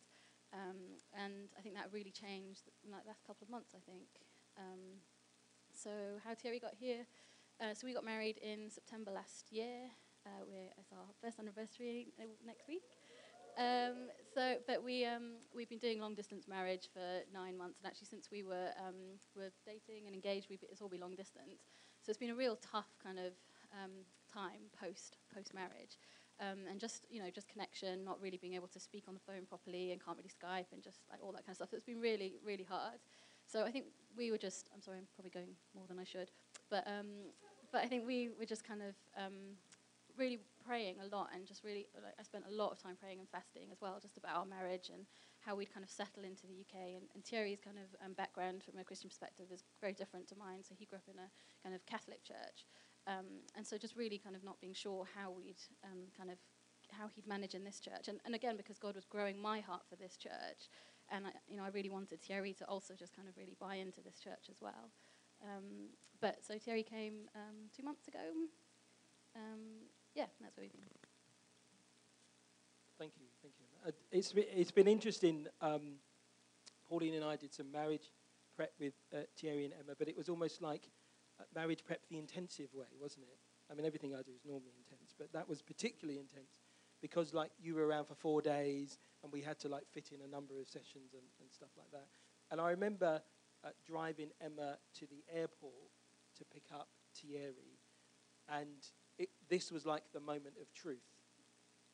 Um, 0.54 1.02
and 1.18 1.50
I 1.58 1.62
think 1.62 1.74
that 1.74 1.90
really 1.92 2.14
changed 2.14 2.70
in 2.86 2.92
the 2.94 3.02
last 3.10 3.26
couple 3.26 3.44
of 3.44 3.50
months, 3.50 3.74
I 3.74 3.82
think. 3.90 4.06
Um, 4.56 5.02
so 5.74 6.22
how 6.24 6.36
Thierry 6.38 6.60
got 6.60 6.78
here, 6.78 7.10
uh, 7.60 7.74
so 7.74 7.88
we 7.88 7.94
got 7.94 8.06
married 8.06 8.38
in 8.38 8.70
September 8.70 9.10
last 9.10 9.52
year. 9.52 9.90
Uh, 10.26 10.46
we're, 10.46 10.70
it's 10.78 10.92
our 10.94 11.10
first 11.22 11.40
anniversary 11.40 12.14
next 12.46 12.68
week. 12.68 12.97
Um, 13.58 14.14
so, 14.34 14.58
but 14.68 14.84
we 14.84 15.04
um, 15.04 15.42
we've 15.56 15.70
been 15.70 15.80
doing 15.80 16.00
long 16.00 16.14
distance 16.14 16.48
marriage 16.48 16.90
for 16.94 17.22
nine 17.34 17.58
months, 17.58 17.80
and 17.80 17.88
actually 17.90 18.06
since 18.08 18.30
we 18.32 18.44
were 18.44 18.70
um, 18.78 19.18
were 19.36 19.50
dating 19.66 20.06
and 20.06 20.14
engaged, 20.14 20.48
we've, 20.50 20.64
it's 20.72 20.80
all 20.80 20.90
been 20.90 21.02
long 21.02 21.16
distance. 21.16 21.66
So 22.04 22.12
it's 22.12 22.20
been 22.20 22.30
a 22.30 22.36
real 22.36 22.56
tough 22.58 22.90
kind 23.04 23.18
of 23.18 23.34
um, 23.74 24.06
time 24.32 24.70
post 24.80 25.18
post 25.34 25.56
marriage, 25.56 25.98
um, 26.40 26.70
and 26.70 26.80
just 26.80 27.08
you 27.10 27.20
know 27.22 27.32
just 27.34 27.48
connection, 27.48 28.06
not 28.06 28.22
really 28.22 28.38
being 28.38 28.54
able 28.54 28.68
to 28.68 28.80
speak 28.80 29.06
on 29.08 29.16
the 29.16 29.20
phone 29.20 29.48
properly, 29.50 29.92
and 29.92 30.04
can't 30.04 30.18
really 30.18 30.30
Skype, 30.30 30.72
and 30.72 30.84
just 30.84 31.00
like 31.10 31.20
all 31.24 31.32
that 31.32 31.44
kind 31.44 31.50
of 31.50 31.56
stuff. 31.56 31.70
So 31.72 31.78
it's 31.78 31.86
been 31.86 32.00
really 32.00 32.36
really 32.46 32.66
hard. 32.70 33.00
So 33.48 33.64
I 33.64 33.72
think 33.72 33.86
we 34.16 34.30
were 34.30 34.38
just 34.38 34.70
I'm 34.76 34.82
sorry 34.82 35.00
I'm 35.00 35.08
probably 35.16 35.32
going 35.32 35.56
more 35.74 35.86
than 35.88 35.98
I 35.98 36.04
should, 36.04 36.30
but 36.70 36.86
um, 36.86 37.34
but 37.72 37.82
I 37.82 37.88
think 37.88 38.06
we 38.06 38.30
were 38.38 38.46
just 38.46 38.64
kind 38.64 38.82
of 38.84 38.94
really 40.18 40.40
praying 40.66 40.96
a 41.00 41.16
lot 41.16 41.30
and 41.34 41.46
just 41.46 41.64
really, 41.64 41.88
like, 41.96 42.14
I 42.20 42.24
spent 42.24 42.46
a 42.50 42.54
lot 42.54 42.72
of 42.72 42.82
time 42.82 42.96
praying 43.00 43.20
and 43.20 43.30
fasting 43.30 43.70
as 43.72 43.82
well, 43.82 44.00
just 44.02 44.18
about 44.18 44.36
our 44.36 44.46
marriage 44.46 44.90
and 44.94 45.06
how 45.40 45.56
we'd 45.56 45.74
kind 45.74 45.84
of 45.84 45.90
settle 45.90 46.24
into 46.24 46.48
the 46.48 46.60
UK. 46.62 46.96
And, 46.96 47.06
and 47.14 47.24
Thierry's 47.24 47.62
kind 47.64 47.78
of 47.78 47.88
um, 48.06 48.14
background 48.14 48.64
from 48.64 48.78
a 48.80 48.84
Christian 48.84 49.10
perspective 49.10 49.48
is 49.52 49.64
very 49.82 49.94
different 49.94 50.28
to 50.30 50.36
mine. 50.36 50.64
So 50.64 50.76
he 50.78 50.86
grew 50.86 50.98
up 50.98 51.08
in 51.08 51.20
a 51.20 51.30
kind 51.64 51.76
of 51.76 51.86
Catholic 51.86 52.24
church. 52.24 52.66
Um, 53.08 53.48
and 53.56 53.66
so 53.66 53.78
just 53.78 53.96
really 53.96 54.18
kind 54.18 54.36
of 54.36 54.44
not 54.44 54.60
being 54.60 54.74
sure 54.74 55.08
how 55.16 55.32
we'd 55.32 55.62
um, 55.84 56.12
kind 56.18 56.30
of 56.30 56.38
how 56.92 57.08
he'd 57.14 57.28
manage 57.28 57.56
in 57.56 57.64
this 57.64 57.80
church. 57.80 58.08
And, 58.08 58.20
and 58.26 58.36
again, 58.36 58.56
because 58.58 58.78
God 58.80 58.96
was 58.96 59.06
growing 59.06 59.40
my 59.42 59.60
heart 59.60 59.84
for 59.90 59.96
this 59.96 60.18
church, 60.18 60.70
and 61.10 61.28
I, 61.28 61.30
you 61.48 61.58
know, 61.58 61.64
I 61.64 61.70
really 61.70 61.90
wanted 61.90 62.22
Thierry 62.22 62.54
to 62.56 62.66
also 62.66 62.94
just 62.94 63.16
kind 63.16 63.28
of 63.28 63.38
really 63.38 63.56
buy 63.60 63.76
into 63.76 64.02
this 64.02 64.20
church 64.20 64.48
as 64.50 64.58
well. 64.62 64.92
Um, 65.44 65.90
but 66.20 66.44
so 66.44 66.58
Thierry 66.58 66.84
came 66.84 67.30
um, 67.36 67.70
two 67.76 67.84
months 67.84 68.08
ago. 68.08 68.20
Um, 69.36 69.88
yeah, 70.16 70.26
that's 70.42 70.58
what 70.58 70.64
we've 70.64 70.72
been. 70.72 70.82
Thank 73.00 73.14
you, 73.20 73.26
thank 73.42 73.54
you. 73.60 73.66
Uh, 73.88 73.92
it's 74.12 74.34
it's 74.36 74.72
been 74.72 74.88
interesting. 74.88 75.48
Um, 75.62 76.00
Pauline 76.90 77.16
and 77.16 77.24
I 77.24 77.36
did 77.36 77.54
some 77.54 77.72
marriage 77.72 78.12
prep 78.56 78.72
with 78.80 78.94
uh, 79.14 79.20
Thierry 79.38 79.66
and 79.66 79.74
Emma, 79.74 79.94
but 79.98 80.08
it 80.08 80.18
was 80.18 80.30
almost 80.30 80.62
like 80.62 80.90
uh, 81.40 81.44
marriage 81.54 81.84
prep 81.86 82.02
the 82.10 82.18
intensive 82.18 82.74
way, 82.74 82.88
wasn't 83.00 83.26
it? 83.26 83.38
I 83.70 83.76
mean, 83.76 83.86
everything 83.86 84.16
I 84.16 84.22
do 84.22 84.32
is 84.34 84.46
normally 84.46 84.72
intense, 84.78 85.14
but 85.18 85.32
that 85.34 85.48
was 85.48 85.62
particularly 85.62 86.20
intense 86.20 86.58
because 87.02 87.34
like 87.34 87.52
you 87.60 87.76
were 87.76 87.86
around 87.86 88.06
for 88.06 88.16
four 88.16 88.42
days 88.42 88.98
and 89.24 89.32
we 89.32 89.42
had 89.42 89.60
to 89.60 89.68
like 89.70 89.84
fit 89.92 90.12
in 90.12 90.22
a 90.22 90.28
number 90.28 90.60
of 90.60 90.68
sessions 90.68 91.14
and, 91.14 91.24
and 91.40 91.52
stuff 91.52 91.70
like 91.78 91.92
that. 91.92 92.08
And 92.50 92.62
I 92.62 92.72
remember 92.72 93.22
uh, 93.64 93.70
driving 93.86 94.30
Emma 94.42 94.78
to 95.00 95.06
the 95.08 95.24
airport 95.34 95.92
to 96.38 96.46
pick 96.46 96.64
up 96.74 96.88
Thierry, 97.16 97.80
and 98.50 98.86
it, 99.18 99.30
this 99.50 99.72
was 99.72 99.86
like 99.86 100.04
the 100.14 100.20
moment 100.20 100.56
of 100.62 100.72
truth 100.74 101.06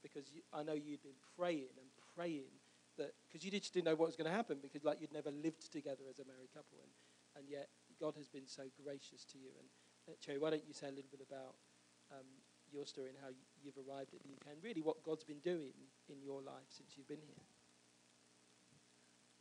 because 0.02 0.32
you, 0.34 0.42
I 0.52 0.64
know 0.64 0.74
you'd 0.74 1.04
been 1.04 1.20
praying 1.38 1.72
and 1.80 1.88
praying 2.16 2.52
that 2.98 3.14
because 3.28 3.44
you 3.44 3.52
just 3.52 3.74
didn't 3.74 3.86
know 3.86 3.96
what 3.96 4.08
was 4.08 4.16
going 4.16 4.30
to 4.30 4.36
happen 4.36 4.58
because 4.62 4.84
like 4.84 5.00
you'd 5.00 5.14
never 5.14 5.32
lived 5.32 5.72
together 5.72 6.04
as 6.10 6.20
a 6.20 6.26
married 6.26 6.52
couple 6.54 6.78
and, 6.84 6.92
and 7.40 7.50
yet 7.50 7.70
God 8.00 8.16
has 8.18 8.28
been 8.28 8.48
so 8.48 8.64
gracious 8.84 9.24
to 9.32 9.38
you 9.38 9.50
and 9.58 9.68
uh, 10.10 10.16
Thierry 10.24 10.40
why 10.40 10.52
don't 10.52 10.68
you 10.68 10.74
say 10.74 10.88
a 10.88 10.96
little 10.96 11.10
bit 11.10 11.26
about 11.26 11.56
um, 12.12 12.28
your 12.72 12.86
story 12.86 13.10
and 13.10 13.18
how 13.22 13.32
you've 13.64 13.78
arrived 13.78 14.14
at 14.14 14.22
the 14.22 14.30
UK 14.30 14.54
and 14.54 14.64
really 14.64 14.82
what 14.82 15.02
God's 15.04 15.24
been 15.24 15.42
doing 15.42 15.74
in 16.10 16.22
your 16.22 16.42
life 16.42 16.70
since 16.70 16.94
you've 16.98 17.08
been 17.08 17.24
here 17.24 17.44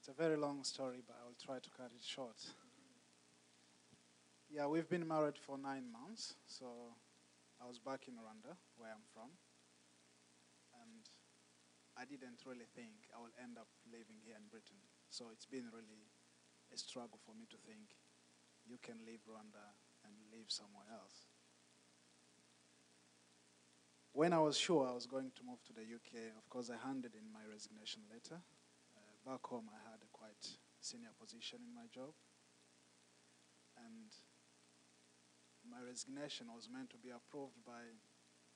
It's 0.02 0.08
a 0.08 0.20
very 0.20 0.36
long 0.36 0.64
story, 0.64 1.00
but 1.06 1.14
I 1.22 1.24
will 1.24 1.38
try 1.38 1.60
to 1.60 1.70
cut 1.70 1.92
it 1.94 2.02
short. 2.04 2.34
Yeah, 4.50 4.66
we've 4.66 4.88
been 4.88 5.06
married 5.06 5.38
for 5.38 5.56
nine 5.56 5.84
months. 5.92 6.34
So 6.48 6.66
I 7.62 7.70
was 7.70 7.78
back 7.78 8.10
in 8.10 8.18
Rwanda, 8.18 8.58
where 8.74 8.90
I'm 8.90 9.06
from. 9.14 9.30
And 10.82 11.06
I 11.94 12.02
didn't 12.02 12.42
really 12.42 12.66
think 12.74 13.06
I 13.14 13.22
will 13.22 13.30
end 13.38 13.54
up 13.54 13.70
living 13.86 14.18
here 14.18 14.34
in 14.34 14.50
Britain. 14.50 14.82
So 15.14 15.30
it's 15.30 15.46
been 15.46 15.70
really 15.70 16.10
a 16.74 16.76
struggle 16.76 17.22
for 17.22 17.38
me 17.38 17.46
to 17.54 17.58
think 17.62 17.94
you 18.66 18.82
can 18.82 18.98
leave 19.06 19.22
Rwanda 19.30 19.62
and 20.02 20.10
live 20.34 20.50
somewhere 20.50 20.90
else. 20.90 21.30
When 24.10 24.34
I 24.34 24.42
was 24.42 24.58
sure 24.58 24.82
I 24.82 24.98
was 24.98 25.06
going 25.06 25.30
to 25.38 25.46
move 25.46 25.62
to 25.70 25.72
the 25.72 25.86
UK, 25.86 26.34
of 26.34 26.50
course, 26.50 26.66
I 26.66 26.82
handed 26.82 27.14
in 27.14 27.30
my 27.30 27.46
resignation 27.46 28.02
letter. 28.10 28.42
Uh, 28.42 29.14
back 29.22 29.46
home, 29.46 29.70
I 29.70 29.78
had 29.86 30.02
a 30.02 30.10
quite 30.10 30.58
senior 30.82 31.14
position 31.14 31.62
in 31.62 31.70
my 31.70 31.86
job. 31.94 32.10
And 33.78 34.10
resignation 35.92 36.46
was 36.54 36.68
meant 36.72 36.88
to 36.88 36.96
be 36.96 37.10
approved 37.10 37.60
by 37.66 37.84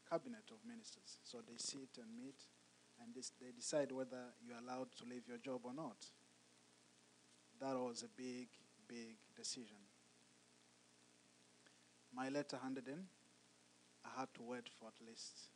cabinet 0.09 0.49
of 0.49 0.57
ministers. 0.67 1.21
So 1.23 1.39
they 1.47 1.59
sit 1.59 2.01
and 2.01 2.09
meet, 2.17 2.41
and 3.03 3.15
this, 3.15 3.31
they 3.39 3.53
decide 3.53 3.93
whether 3.93 4.33
you're 4.41 4.57
allowed 4.57 4.89
to 4.97 5.05
leave 5.05 5.29
your 5.29 5.37
job 5.37 5.61
or 5.65 5.75
not. 5.75 6.01
That 7.61 7.77
was 7.77 8.03
a 8.03 8.09
big, 8.17 8.49
big 8.89 9.17
decision. 9.37 9.77
My 12.15 12.31
letter 12.31 12.57
handed 12.63 12.89
in, 12.89 13.05
I 14.03 14.21
had 14.21 14.33
to 14.37 14.43
wait 14.43 14.71
for 14.81 14.89
at 14.89 15.07
least 15.07 15.51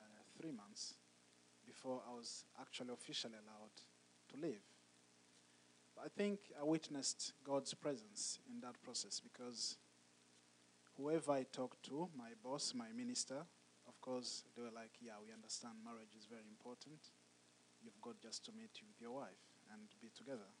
uh, 0.00 0.22
three 0.40 0.52
months 0.52 0.94
before 1.66 2.00
I 2.10 2.16
was 2.16 2.44
actually 2.58 2.94
officially 2.94 3.34
allowed 3.34 3.76
to 4.32 4.40
leave. 4.40 4.64
But 5.94 6.06
I 6.06 6.08
think 6.16 6.38
I 6.58 6.64
witnessed 6.64 7.34
God's 7.44 7.74
presence 7.74 8.38
in 8.48 8.60
that 8.62 8.80
process 8.82 9.20
because 9.20 9.76
whoever 11.00 11.32
I 11.32 11.44
talked 11.48 11.82
to, 11.88 12.08
my 12.16 12.36
boss, 12.44 12.74
my 12.76 12.92
minister, 12.94 13.40
of 13.88 13.96
course, 14.00 14.44
they 14.54 14.62
were 14.62 14.74
like, 14.74 15.00
Yeah, 15.00 15.16
we 15.24 15.32
understand 15.32 15.80
marriage 15.80 16.12
is 16.12 16.28
very 16.28 16.44
important. 16.44 17.00
You've 17.80 18.00
got 18.04 18.20
just 18.20 18.44
to 18.44 18.52
meet 18.52 18.76
with 18.84 19.00
your 19.00 19.16
wife 19.16 19.40
and 19.72 19.88
be 20.04 20.12
together. 20.12 20.52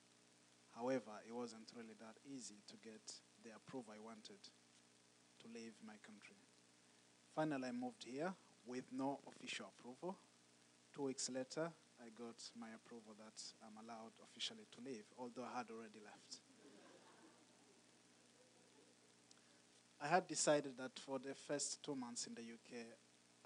However, 0.72 1.20
it 1.28 1.34
wasn't 1.34 1.68
really 1.76 1.92
that 2.00 2.16
easy 2.24 2.64
to 2.72 2.76
get 2.80 3.04
the 3.44 3.52
approval 3.52 3.92
I 3.92 4.00
wanted 4.00 4.40
to 4.40 5.46
leave 5.52 5.76
my 5.84 6.00
country. 6.00 6.40
Finally, 7.36 7.68
I 7.68 7.72
moved 7.72 8.08
here 8.08 8.32
with 8.64 8.88
no 8.92 9.20
official 9.28 9.68
approval. 9.76 10.16
Two 10.94 11.12
weeks 11.12 11.28
later, 11.28 11.68
I 12.00 12.08
got 12.16 12.40
my 12.56 12.72
approval 12.72 13.12
that 13.20 13.36
I'm 13.60 13.76
allowed 13.76 14.16
officially 14.24 14.64
to 14.72 14.78
leave, 14.80 15.04
although 15.18 15.44
I 15.44 15.58
had 15.58 15.68
already 15.68 16.00
left. 16.00 16.40
I 20.02 20.08
had 20.08 20.26
decided 20.26 20.78
that 20.78 20.98
for 20.98 21.18
the 21.18 21.34
first 21.34 21.82
two 21.82 21.94
months 21.94 22.26
in 22.26 22.34
the 22.34 22.40
UK, 22.40 22.86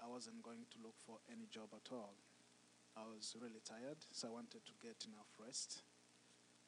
I 0.01 0.07
wasn't 0.07 0.41
going 0.41 0.65
to 0.71 0.77
look 0.81 0.95
for 1.05 1.17
any 1.29 1.47
job 1.51 1.67
at 1.73 1.91
all. 1.91 2.13
I 2.95 3.01
was 3.01 3.35
really 3.41 3.59
tired, 3.65 3.97
so 4.11 4.29
I 4.29 4.31
wanted 4.31 4.65
to 4.65 4.71
get 4.81 5.05
enough 5.05 5.27
rest. 5.37 5.81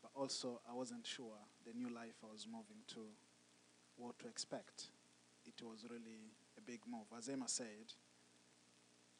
But 0.01 0.12
also, 0.13 0.60
I 0.70 0.74
wasn't 0.74 1.08
sure 1.08 1.39
the 1.65 1.74
new 1.74 1.94
life 1.94 2.20
I 2.22 2.32
was 2.32 2.46
moving 2.46 2.84
to, 2.96 3.00
what 3.96 4.20
to 4.20 4.27
expect. 4.27 4.88
It 5.46 5.63
was 5.63 5.86
really 5.89 6.36
a 6.58 6.62
big 6.62 6.82
move. 6.86 7.08
As 7.17 7.29
Emma 7.29 7.48
said, 7.48 7.94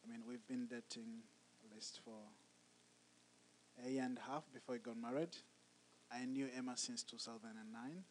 I 0.04 0.12
mean, 0.12 0.24
we've 0.28 0.46
been 0.48 0.68
dating 0.68 1.24
at 1.64 1.74
least 1.74 2.02
for 2.04 2.20
a 3.86 3.90
year 3.90 4.04
and 4.04 4.18
a 4.18 4.32
half 4.32 4.44
before 4.54 4.76
we 4.76 4.80
got 4.80 4.98
married. 4.98 5.38
I 6.12 6.26
knew 6.26 6.50
Emma 6.56 6.76
since 6.76 7.04
2009, 7.04 8.04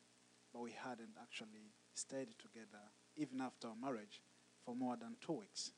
but 0.56 0.62
we 0.62 0.72
hadn't 0.72 1.12
actually 1.20 1.74
stayed 1.92 2.28
together, 2.38 2.80
even 3.16 3.42
after 3.42 3.68
our 3.68 3.74
marriage, 3.80 4.22
for 4.64 4.74
more 4.74 4.96
than 4.96 5.14
two 5.20 5.34
weeks. 5.34 5.72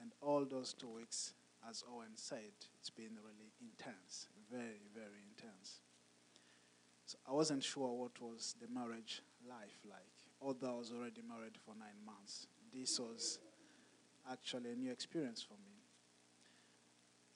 And 0.00 0.10
all 0.20 0.44
those 0.44 0.72
two 0.72 0.88
weeks, 0.88 1.34
as 1.68 1.84
Owen 1.88 2.14
said, 2.14 2.50
it's 2.80 2.90
been 2.90 3.16
really 3.22 3.52
intense, 3.60 4.26
very, 4.50 4.80
very 4.92 5.22
intense. 5.30 5.82
So 7.06 7.16
I 7.28 7.32
wasn't 7.32 7.62
sure 7.62 7.92
what 7.92 8.20
was 8.20 8.56
the 8.60 8.66
marriage 8.68 9.22
life 9.48 9.78
like, 9.88 10.00
although 10.42 10.74
I 10.74 10.78
was 10.78 10.90
already 10.90 11.22
married 11.22 11.56
for 11.64 11.74
nine 11.78 12.04
months. 12.04 12.48
This 12.74 12.98
was 12.98 13.38
actually 14.30 14.72
a 14.72 14.74
new 14.74 14.90
experience 14.90 15.42
for 15.42 15.54
me. 15.54 15.76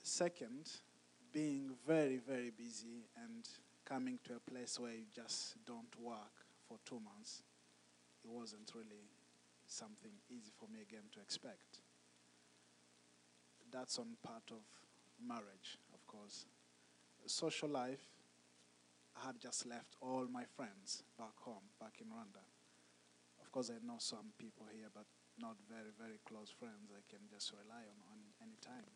Second, 0.03 0.69
being 1.31 1.71
very, 1.87 2.17
very 2.17 2.51
busy 2.51 3.07
and 3.23 3.47
coming 3.85 4.19
to 4.25 4.35
a 4.35 4.51
place 4.51 4.77
where 4.79 4.91
you 4.91 5.05
just 5.15 5.55
don't 5.65 5.99
work 6.01 6.42
for 6.73 6.81
two 6.89 6.99
months, 6.99 7.43
it 8.25 8.31
wasn't 8.33 8.71
really 8.73 9.05
something 9.67 10.17
easy 10.29 10.49
for 10.57 10.65
me 10.73 10.81
again 10.81 11.05
to 11.13 11.19
expect. 11.21 11.85
That's 13.71 13.99
on 13.99 14.17
part 14.23 14.49
of 14.49 14.65
marriage, 15.21 15.77
of 15.93 16.01
course. 16.07 16.45
Social 17.25 17.69
life, 17.69 18.01
I 19.21 19.27
had 19.27 19.39
just 19.39 19.67
left 19.67 19.95
all 20.01 20.25
my 20.31 20.45
friends 20.57 21.03
back 21.17 21.37
home, 21.45 21.69
back 21.79 22.01
in 22.01 22.07
Rwanda. 22.07 22.41
Of 23.41 23.51
course, 23.51 23.69
I 23.69 23.77
know 23.85 23.97
some 23.99 24.33
people 24.39 24.65
here, 24.73 24.89
but 24.93 25.05
not 25.39 25.55
very, 25.69 25.93
very 25.99 26.17
close 26.25 26.49
friends 26.49 26.89
I 26.89 27.05
can 27.09 27.21
just 27.29 27.53
rely 27.53 27.85
on, 27.85 27.97
on 28.09 28.19
any 28.41 28.57
time. 28.65 28.89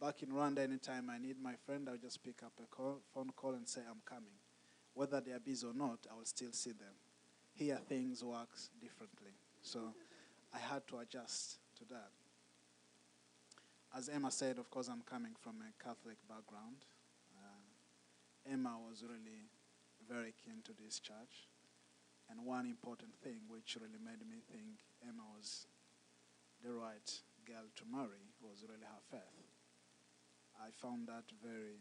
Back 0.00 0.22
in 0.22 0.30
Rwanda, 0.30 0.58
anytime 0.58 1.08
I 1.08 1.18
need 1.18 1.36
my 1.40 1.54
friend, 1.64 1.88
I'll 1.88 2.02
just 2.02 2.22
pick 2.24 2.42
up 2.42 2.52
a 2.58 2.66
call, 2.66 2.98
phone 3.14 3.30
call 3.36 3.54
and 3.54 3.68
say, 3.68 3.82
I'm 3.88 4.02
coming. 4.04 4.34
Whether 4.94 5.20
they 5.20 5.30
are 5.30 5.40
busy 5.40 5.66
or 5.66 5.72
not, 5.72 6.00
I 6.10 6.16
will 6.16 6.26
still 6.26 6.52
see 6.52 6.72
them. 6.72 6.94
Here, 7.54 7.78
things 7.88 8.24
work 8.24 8.48
differently. 8.80 9.32
So 9.62 9.94
I 10.54 10.58
had 10.58 10.86
to 10.88 10.98
adjust 10.98 11.58
to 11.78 11.84
that. 11.90 12.10
As 13.96 14.08
Emma 14.08 14.30
said, 14.30 14.58
of 14.58 14.70
course, 14.70 14.88
I'm 14.88 15.02
coming 15.02 15.32
from 15.38 15.56
a 15.60 15.82
Catholic 15.82 16.16
background. 16.28 16.84
Uh, 17.36 18.50
Emma 18.50 18.76
was 18.88 19.02
really 19.02 19.50
very 20.08 20.32
keen 20.44 20.62
to 20.64 20.72
this 20.82 20.98
church. 20.98 21.48
And 22.30 22.46
one 22.46 22.66
important 22.66 23.12
thing 23.22 23.44
which 23.48 23.76
really 23.80 24.00
made 24.02 24.24
me 24.26 24.40
think 24.50 24.80
Emma 25.06 25.22
was 25.36 25.66
the 26.64 26.72
right 26.72 27.10
girl 27.44 27.68
to 27.76 27.84
marry 27.90 28.32
was 28.40 28.64
really 28.64 28.88
her 28.88 29.04
faith. 29.10 29.42
I 30.56 30.70
found 30.70 31.08
that 31.08 31.24
very, 31.42 31.76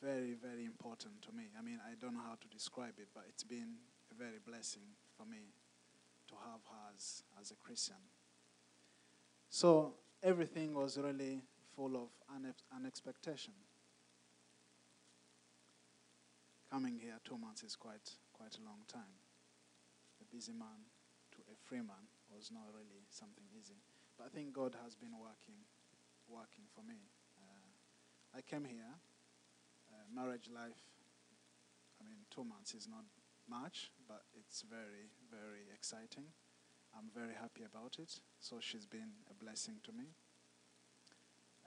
very, 0.00 0.34
very 0.34 0.64
important 0.64 1.20
to 1.22 1.32
me. 1.32 1.44
I 1.58 1.62
mean, 1.62 1.78
I 1.84 1.94
don't 2.00 2.14
know 2.14 2.24
how 2.26 2.36
to 2.40 2.48
describe 2.48 2.94
it, 2.98 3.08
but 3.14 3.24
it's 3.28 3.44
been 3.44 3.76
a 4.10 4.14
very 4.14 4.38
blessing 4.44 4.82
for 5.16 5.24
me 5.24 5.52
to 6.28 6.34
have 6.50 6.60
her 6.70 6.94
as, 6.94 7.22
as 7.40 7.50
a 7.50 7.56
Christian. 7.56 8.00
So 9.50 9.94
everything 10.22 10.74
was 10.74 10.98
really 10.98 11.42
full 11.76 11.96
of 11.96 12.08
une- 12.34 12.54
unexpectation. 12.74 13.54
Coming 16.70 16.98
here 16.98 17.18
two 17.24 17.36
months 17.36 17.62
is 17.62 17.76
quite 17.76 18.16
quite 18.32 18.56
a 18.56 18.64
long 18.64 18.80
time. 18.88 19.12
A 20.22 20.34
busy 20.34 20.52
man 20.52 20.88
to 21.32 21.38
a 21.52 21.56
free 21.68 21.84
man 21.84 22.08
was 22.34 22.50
not 22.50 22.64
really 22.72 23.04
something 23.10 23.44
easy. 23.58 23.76
But 24.16 24.26
I 24.26 24.30
think 24.34 24.54
God 24.54 24.74
has 24.82 24.94
been 24.94 25.12
working 25.20 25.60
working 26.28 26.64
for 26.74 26.82
me. 26.82 26.96
Uh, 27.36 28.38
I 28.38 28.40
came 28.40 28.64
here, 28.64 28.96
marriage 30.14 30.48
life. 30.52 30.80
I 32.00 32.04
mean, 32.04 32.18
two 32.30 32.44
months 32.44 32.74
is 32.74 32.88
not 32.88 33.04
much, 33.48 33.90
but 34.06 34.22
it's 34.34 34.62
very 34.62 35.10
very 35.30 35.66
exciting. 35.74 36.30
I'm 36.96 37.08
very 37.14 37.34
happy 37.34 37.64
about 37.64 37.96
it. 37.98 38.20
So 38.38 38.56
she's 38.60 38.86
been 38.86 39.24
a 39.30 39.34
blessing 39.34 39.80
to 39.84 39.92
me. 39.92 40.12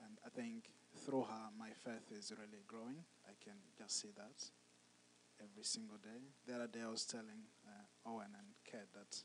And 0.04 0.18
I 0.24 0.30
think 0.30 0.70
through 0.94 1.22
her, 1.22 1.50
my 1.58 1.70
faith 1.74 2.12
is 2.16 2.32
really 2.38 2.62
growing. 2.66 3.02
I 3.26 3.34
can 3.42 3.58
just 3.76 4.00
see 4.00 4.12
that 4.16 4.38
every 5.42 5.64
single 5.64 5.98
day. 5.98 6.30
The 6.46 6.54
other 6.54 6.66
day, 6.68 6.80
I 6.84 6.90
was 6.90 7.04
telling 7.04 7.50
uh, 7.66 8.08
Owen 8.08 8.32
and 8.38 8.48
Ked 8.64 8.88
that 8.94 9.22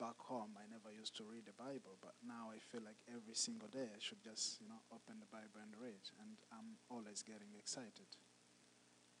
back 0.00 0.16
home, 0.16 0.56
I 0.56 0.64
never 0.72 0.88
used 0.88 1.12
to 1.20 1.28
read 1.28 1.44
the 1.44 1.52
Bible, 1.52 2.00
but 2.00 2.16
now 2.24 2.48
I 2.48 2.56
feel 2.56 2.80
like 2.80 2.96
every 3.04 3.36
single 3.36 3.68
day 3.68 3.92
I 3.92 4.00
should 4.00 4.24
just, 4.24 4.56
you 4.56 4.66
know, 4.72 4.80
open 4.88 5.20
the 5.20 5.28
Bible 5.28 5.60
and 5.60 5.76
read. 5.76 6.00
And 6.24 6.40
I'm 6.48 6.80
always 6.88 7.20
getting 7.20 7.52
excited. 7.52 8.08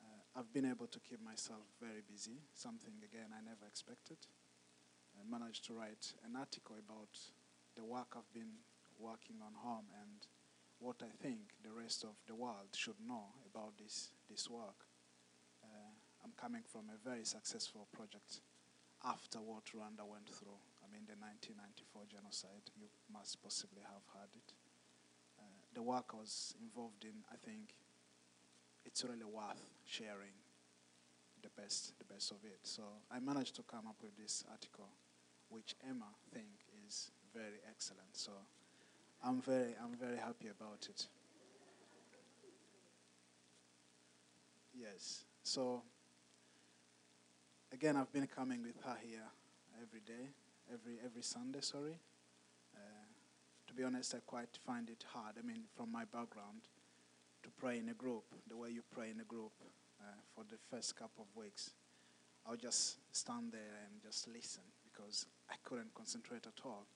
Uh, 0.00 0.40
I've 0.40 0.48
been 0.56 0.64
able 0.64 0.88
to 0.88 0.98
keep 1.04 1.20
myself 1.20 1.68
very 1.76 2.00
busy, 2.00 2.40
something, 2.56 2.96
again, 3.04 3.28
I 3.36 3.44
never 3.44 3.68
expected. 3.68 4.16
I 5.12 5.22
managed 5.28 5.68
to 5.68 5.76
write 5.76 6.16
an 6.24 6.32
article 6.32 6.80
about 6.80 7.12
the 7.76 7.84
work 7.84 8.16
I've 8.16 8.32
been 8.32 8.64
working 8.96 9.44
on 9.44 9.52
home 9.60 9.84
and 10.00 10.24
what 10.80 11.04
I 11.04 11.12
think 11.20 11.52
the 11.60 11.76
rest 11.76 12.08
of 12.08 12.16
the 12.24 12.34
world 12.34 12.72
should 12.72 12.96
know 13.04 13.36
about 13.44 13.76
this, 13.76 14.16
this 14.32 14.48
work. 14.48 14.88
Uh, 15.60 15.92
I'm 16.24 16.32
coming 16.40 16.64
from 16.64 16.88
a 16.88 16.96
very 17.04 17.28
successful 17.28 17.84
project 17.92 18.40
after 19.04 19.38
what 19.44 19.64
Rwanda 19.76 20.08
went 20.08 20.28
through. 20.28 20.56
I 20.90 20.92
mean, 20.92 21.06
the 21.06 21.14
1994 21.14 22.02
genocide, 22.10 22.66
you 22.74 22.90
must 23.12 23.38
possibly 23.42 23.82
have 23.86 24.02
heard 24.10 24.34
it. 24.34 24.50
Uh, 25.38 25.62
the 25.72 25.82
work 25.82 26.10
I 26.12 26.18
was 26.18 26.54
involved 26.58 27.04
in, 27.04 27.22
I 27.30 27.36
think 27.38 27.78
it's 28.84 29.04
really 29.04 29.24
worth 29.24 29.70
sharing 29.86 30.34
the 31.42 31.50
best, 31.54 31.94
the 31.98 32.04
best 32.04 32.32
of 32.32 32.42
it. 32.42 32.58
So 32.64 32.82
I 33.10 33.20
managed 33.20 33.54
to 33.56 33.62
come 33.62 33.86
up 33.86 34.02
with 34.02 34.16
this 34.18 34.42
article, 34.50 34.88
which 35.48 35.76
Emma 35.88 36.10
think 36.34 36.66
is 36.86 37.12
very 37.32 37.62
excellent. 37.68 38.16
So 38.16 38.32
I'm 39.22 39.40
very, 39.40 39.74
I'm 39.82 39.94
very 39.94 40.18
happy 40.18 40.48
about 40.48 40.88
it. 40.90 41.06
Yes. 44.74 45.24
So 45.44 45.82
again, 47.72 47.96
I've 47.96 48.12
been 48.12 48.26
coming 48.26 48.62
with 48.62 48.76
her 48.84 48.96
here 49.06 49.28
every 49.80 50.00
day, 50.00 50.30
every 50.72 50.98
every 51.04 51.22
Sunday. 51.22 51.60
Sorry. 51.60 51.98
Uh, 52.74 52.78
to 53.66 53.74
be 53.74 53.84
honest, 53.84 54.14
I 54.14 54.18
quite 54.26 54.58
find 54.66 54.88
it 54.90 55.04
hard. 55.12 55.36
I 55.38 55.46
mean, 55.46 55.64
from 55.76 55.92
my 55.92 56.04
background, 56.04 56.62
to 57.42 57.50
pray 57.58 57.78
in 57.78 57.88
a 57.88 57.94
group, 57.94 58.24
the 58.48 58.56
way 58.56 58.70
you 58.70 58.82
pray 58.90 59.10
in 59.10 59.20
a 59.20 59.24
group, 59.24 59.52
uh, 60.00 60.04
for 60.34 60.44
the 60.48 60.56
first 60.70 60.96
couple 60.96 61.26
of 61.28 61.36
weeks, 61.36 61.70
I'll 62.46 62.56
just 62.56 62.96
stand 63.12 63.52
there 63.52 63.84
and 63.86 64.02
just 64.02 64.26
listen 64.28 64.62
because 64.84 65.26
I 65.50 65.54
couldn't 65.62 65.94
concentrate 65.94 66.46
at 66.46 66.60
all. 66.64 66.86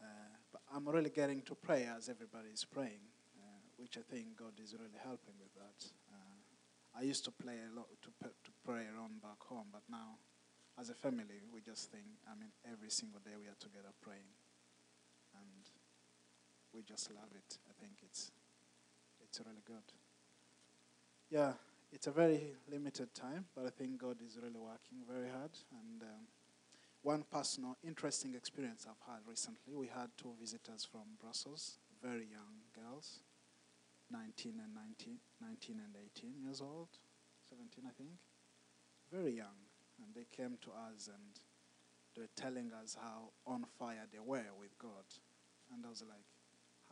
Uh, 0.00 0.36
but 0.52 0.62
I'm 0.74 0.88
really 0.88 1.10
getting 1.10 1.42
to 1.42 1.54
pray 1.54 1.88
as 1.96 2.08
everybody 2.08 2.48
is 2.52 2.64
praying, 2.64 3.04
uh, 3.38 3.60
which 3.76 3.96
I 3.98 4.02
think 4.02 4.36
God 4.36 4.52
is 4.62 4.74
really 4.74 5.00
helping 5.02 5.34
with 5.40 5.52
that. 5.54 5.86
Uh, 6.12 6.98
I 6.98 7.02
used 7.02 7.24
to 7.24 7.30
play 7.30 7.58
a 7.60 7.76
lot 7.76 7.88
to, 8.02 8.08
p- 8.22 8.34
to 8.44 8.50
pray 8.64 8.84
around 8.94 9.20
back 9.22 9.40
home, 9.40 9.66
but 9.72 9.82
now, 9.90 10.16
as 10.78 10.90
a 10.90 10.94
family, 10.94 11.40
we 11.52 11.60
just 11.60 11.90
think. 11.90 12.04
I 12.30 12.38
mean, 12.38 12.50
every 12.70 12.90
single 12.90 13.20
day 13.20 13.36
we 13.38 13.46
are 13.46 13.58
together 13.58 13.92
praying, 14.00 14.32
and 15.34 15.62
we 16.74 16.82
just 16.82 17.10
love 17.14 17.32
it. 17.34 17.58
I 17.68 17.72
think 17.80 18.00
it's 18.02 18.30
it's 19.22 19.40
really 19.40 19.64
good. 19.66 19.84
Yeah, 21.30 21.52
it's 21.92 22.06
a 22.06 22.12
very 22.12 22.54
limited 22.70 23.14
time, 23.14 23.46
but 23.54 23.66
I 23.66 23.70
think 23.70 23.98
God 23.98 24.16
is 24.24 24.38
really 24.40 24.60
working 24.60 25.02
very 25.08 25.28
hard. 25.28 25.50
And 25.72 26.02
um, 26.02 26.24
one 27.02 27.24
personal 27.30 27.76
interesting 27.84 28.34
experience 28.34 28.86
I've 28.88 29.12
had 29.12 29.22
recently, 29.26 29.74
we 29.74 29.88
had 29.88 30.10
two 30.16 30.34
visitors 30.40 30.84
from 30.84 31.18
Brussels, 31.20 31.78
very 32.02 32.28
young 32.30 32.62
girls, 32.74 33.20
19 34.10 34.60
and 34.62 34.74
19, 34.74 35.18
19 35.40 35.80
and 35.82 35.94
18 36.16 36.34
years 36.44 36.60
old, 36.60 36.88
17 37.50 37.84
I 37.86 37.92
think, 37.96 38.10
very 39.12 39.34
young. 39.36 39.65
And 39.98 40.14
they 40.14 40.26
came 40.30 40.58
to 40.62 40.70
us 40.70 41.08
and 41.08 41.40
they 42.14 42.22
were 42.22 42.28
telling 42.36 42.72
us 42.82 42.96
how 43.00 43.30
on 43.46 43.64
fire 43.78 44.06
they 44.12 44.18
were 44.18 44.44
with 44.58 44.78
God. 44.78 45.04
And 45.72 45.84
I 45.84 45.88
was 45.88 46.02
like, 46.08 46.24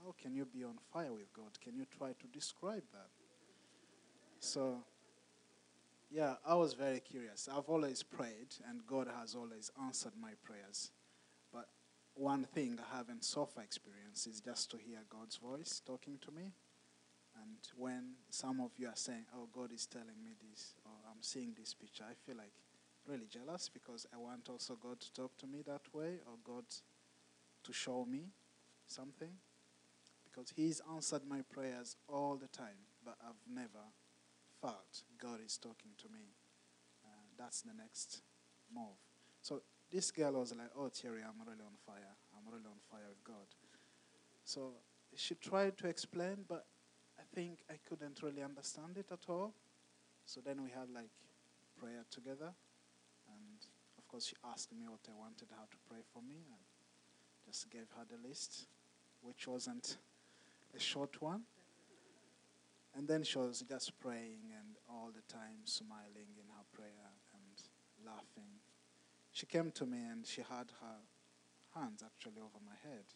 how 0.03 0.15
can 0.21 0.35
you 0.35 0.45
be 0.45 0.65
on 0.65 0.79
fire 0.93 1.13
with 1.13 1.33
God? 1.33 1.59
Can 1.63 1.77
you 1.77 1.87
try 1.97 2.09
to 2.09 2.27
describe 2.33 2.83
that? 2.93 3.09
So, 4.41 4.85
yeah, 6.11 6.35
I 6.47 6.55
was 6.55 6.75
very 6.75 7.01
curious. 7.01 7.49
I've 7.51 7.69
always 7.69 8.03
prayed, 8.03 8.55
and 8.69 8.87
God 8.87 9.09
has 9.21 9.35
always 9.35 9.71
answered 9.83 10.13
my 10.21 10.33
prayers. 10.43 10.91
But 11.53 11.69
one 12.15 12.45
thing 12.45 12.79
I 12.79 12.97
haven't 12.97 13.25
so 13.25 13.47
far 13.47 13.65
experienced 13.65 14.27
is 14.27 14.41
just 14.41 14.71
to 14.73 14.77
hear 14.77 14.99
God's 15.09 15.37
voice 15.37 15.81
talking 15.85 16.19
to 16.23 16.31
me. 16.31 16.53
And 17.43 17.59
when 17.77 18.15
some 18.31 18.61
of 18.61 18.71
you 18.77 18.87
are 18.89 18.97
saying, 18.97 19.25
Oh, 19.35 19.49
God 19.53 19.73
is 19.73 19.87
telling 19.87 20.23
me 20.23 20.35
this, 20.51 20.75
or 20.85 20.93
I'm 21.11 21.23
seeing 21.23 21.55
this 21.59 21.75
picture, 21.75 22.05
I 22.09 22.15
feel 22.27 22.37
like 22.37 22.53
really 23.09 23.27
jealous 23.27 23.69
because 23.69 24.07
I 24.13 24.19
want 24.19 24.49
also 24.49 24.77
God 24.81 25.01
to 25.01 25.13
talk 25.13 25.37
to 25.39 25.47
me 25.47 25.63
that 25.67 25.83
way, 25.93 26.19
or 26.27 26.35
God 26.45 26.65
to 27.65 27.73
show 27.73 28.05
me 28.05 28.31
something. 28.87 29.33
Because 30.25 30.53
He's 30.55 30.81
answered 30.93 31.23
my 31.29 31.43
prayers 31.43 31.97
all 32.09 32.37
the 32.37 32.49
time, 32.49 32.81
but 33.05 33.17
I've 33.23 33.55
never 33.55 33.85
felt 34.61 35.03
God 35.19 35.41
is 35.45 35.57
talking 35.57 35.93
to 35.99 36.09
me. 36.13 36.35
Uh, 37.05 37.09
that's 37.39 37.63
the 37.63 37.75
next 37.77 38.23
move. 38.75 38.99
So 39.43 39.63
this 39.91 40.11
girl 40.11 40.33
was 40.33 40.55
like, 40.57 40.71
Oh, 40.77 40.89
Thierry, 40.89 41.21
I'm 41.23 41.47
really 41.47 41.63
on 41.65 41.77
fire. 41.87 42.17
I'm 42.37 42.53
really 42.53 42.67
on 42.67 42.81
fire 42.91 43.09
with 43.09 43.23
God. 43.25 43.47
So 44.45 44.73
she 45.17 45.35
tried 45.35 45.77
to 45.79 45.89
explain, 45.89 46.45
but 46.49 46.67
I 47.19 47.23
think 47.35 47.61
I 47.71 47.75
couldn't 47.89 48.23
really 48.23 48.43
understand 48.43 48.97
it 48.97 49.07
at 49.13 49.29
all. 49.29 49.55
So 50.27 50.41
then 50.45 50.63
we 50.63 50.71
had 50.71 50.91
like 50.95 51.11
prayer 51.79 52.05
together. 52.11 52.53
Course, 54.15 54.27
she 54.27 54.37
asked 54.47 54.71
me 54.71 54.87
what 54.87 55.01
I 55.11 55.19
wanted 55.19 55.51
her 55.51 55.67
to 55.69 55.77
pray 55.91 55.99
for 56.13 56.23
me. 56.23 56.47
and 56.47 56.63
just 57.45 57.69
gave 57.69 57.91
her 57.99 58.05
the 58.09 58.29
list, 58.29 58.69
which 59.23 59.49
wasn't 59.49 59.97
a 60.73 60.79
short 60.79 61.21
one. 61.21 61.43
And 62.95 63.09
then 63.09 63.25
she 63.25 63.39
was 63.39 63.65
just 63.69 63.99
praying 63.99 64.55
and 64.55 64.79
all 64.89 65.11
the 65.11 65.27
time 65.27 65.65
smiling 65.65 66.31
in 66.39 66.47
her 66.47 66.63
prayer 66.73 67.11
and 67.35 68.07
laughing. 68.07 68.63
She 69.33 69.47
came 69.47 69.73
to 69.73 69.85
me 69.85 69.99
and 69.99 70.25
she 70.25 70.43
had 70.43 70.71
her 70.81 71.01
hands 71.75 72.05
actually 72.07 72.39
over 72.39 72.63
my 72.65 72.79
head. 72.89 73.07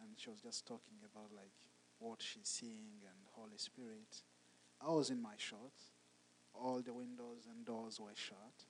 And 0.00 0.12
she 0.16 0.30
was 0.30 0.40
just 0.40 0.64
talking 0.66 1.04
about 1.04 1.36
like 1.36 1.52
what 1.98 2.22
she's 2.22 2.48
seeing 2.48 3.04
and 3.04 3.28
Holy 3.32 3.58
Spirit. 3.58 4.22
I 4.80 4.88
was 4.88 5.10
in 5.10 5.20
my 5.20 5.36
shorts. 5.36 5.92
All 6.54 6.80
the 6.80 6.94
windows 6.94 7.46
and 7.46 7.66
doors 7.66 8.00
were 8.00 8.14
shut. 8.14 8.64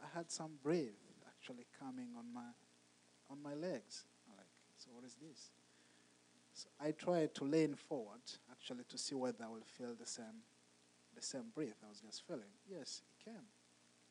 I 0.00 0.16
had 0.16 0.30
some 0.30 0.52
breath 0.62 0.98
actually 1.26 1.66
coming 1.78 2.08
on 2.16 2.32
my 2.32 2.50
on 3.30 3.42
my 3.42 3.54
legs. 3.54 4.04
Like, 4.28 4.46
so 4.76 4.90
what 4.92 5.04
is 5.04 5.14
this? 5.14 5.50
So 6.54 6.68
I 6.80 6.92
tried 6.92 7.34
to 7.36 7.44
lean 7.44 7.74
forward 7.74 8.22
actually 8.50 8.84
to 8.88 8.98
see 8.98 9.14
whether 9.14 9.44
I 9.44 9.48
will 9.48 9.66
feel 9.78 9.94
the 9.94 10.06
same 10.06 10.42
the 11.14 11.22
same 11.22 11.50
breath 11.54 11.78
I 11.84 11.88
was 11.88 12.00
just 12.00 12.26
feeling. 12.26 12.52
Yes, 12.68 13.02
it 13.02 13.24
came. 13.24 13.46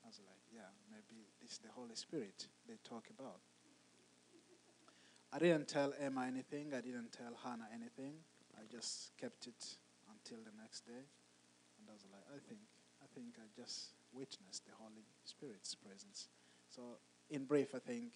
I 0.03 0.07
was 0.07 0.19
like, 0.25 0.39
yeah, 0.53 0.71
maybe 0.89 1.27
this 1.41 1.53
is 1.53 1.57
the 1.59 1.71
Holy 1.75 1.95
Spirit 1.95 2.47
they 2.67 2.75
talk 2.83 3.07
about. 3.09 3.39
I 5.33 5.39
didn't 5.39 5.67
tell 5.67 5.93
Emma 5.99 6.25
anything. 6.25 6.73
I 6.73 6.79
didn't 6.81 7.11
tell 7.11 7.35
Hannah 7.43 7.67
anything. 7.73 8.13
I 8.55 8.63
just 8.71 9.11
kept 9.19 9.47
it 9.47 9.77
until 10.07 10.39
the 10.43 10.55
next 10.61 10.87
day, 10.87 11.03
and 11.77 11.83
I 11.89 11.93
was 11.93 12.05
like, 12.11 12.23
I 12.31 12.39
think, 12.47 12.61
I 13.03 13.07
think 13.13 13.35
I 13.37 13.45
just 13.53 13.96
witness 14.17 14.59
the 14.65 14.73
Holy 14.77 15.05
Spirit's 15.23 15.75
presence. 15.75 16.27
So, 16.69 16.99
in 17.29 17.45
brief, 17.45 17.75
I 17.75 17.79
think 17.79 18.13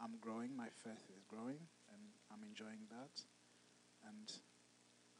I'm 0.00 0.16
growing, 0.20 0.56
my 0.56 0.68
faith 0.82 1.04
is 1.14 1.22
growing, 1.28 1.60
and 1.92 2.02
I'm 2.32 2.42
enjoying 2.42 2.88
that. 2.90 3.22
And 4.08 4.32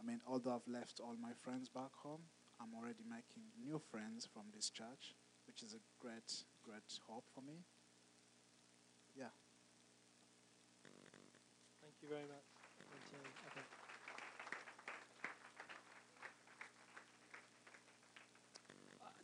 I 0.01 0.07
mean, 0.07 0.21
although 0.27 0.55
I've 0.55 0.73
left 0.73 1.01
all 1.01 1.17
my 1.21 1.33
friends 1.43 1.69
back 1.69 1.93
home, 2.03 2.23
I'm 2.61 2.75
already 2.75 3.05
making 3.09 3.43
new 3.61 3.79
friends 3.91 4.27
from 4.27 4.45
this 4.55 4.71
church, 4.71 5.15
which 5.47 5.63
is 5.63 5.75
a 5.75 5.83
great, 6.01 6.45
great 6.65 6.89
hope 7.07 7.25
for 7.35 7.43
me. 7.43 7.63
Yeah. 9.17 9.35
Thank 11.83 11.95
you 12.03 12.09
very 12.09 12.27
much. 12.29 12.48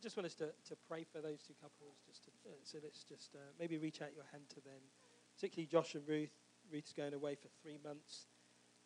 Just 0.05 0.17
want 0.17 0.27
us 0.27 0.35
to, 0.35 0.53
to 0.69 0.75
pray 0.87 1.03
for 1.03 1.19
those 1.19 1.41
two 1.41 1.55
couples. 1.59 1.97
Just 2.05 2.25
to, 2.25 2.29
uh, 2.45 2.53
so 2.61 2.77
let's 2.83 3.03
just 3.03 3.33
uh, 3.33 3.39
maybe 3.59 3.79
reach 3.79 4.03
out 4.03 4.13
your 4.13 4.25
hand 4.31 4.43
to 4.49 4.61
them, 4.61 4.85
particularly 5.35 5.65
Josh 5.65 5.95
and 5.95 6.07
Ruth. 6.07 6.37
Ruth's 6.71 6.93
going 6.93 7.15
away 7.15 7.33
for 7.33 7.47
three 7.61 7.79
months. 7.83 8.27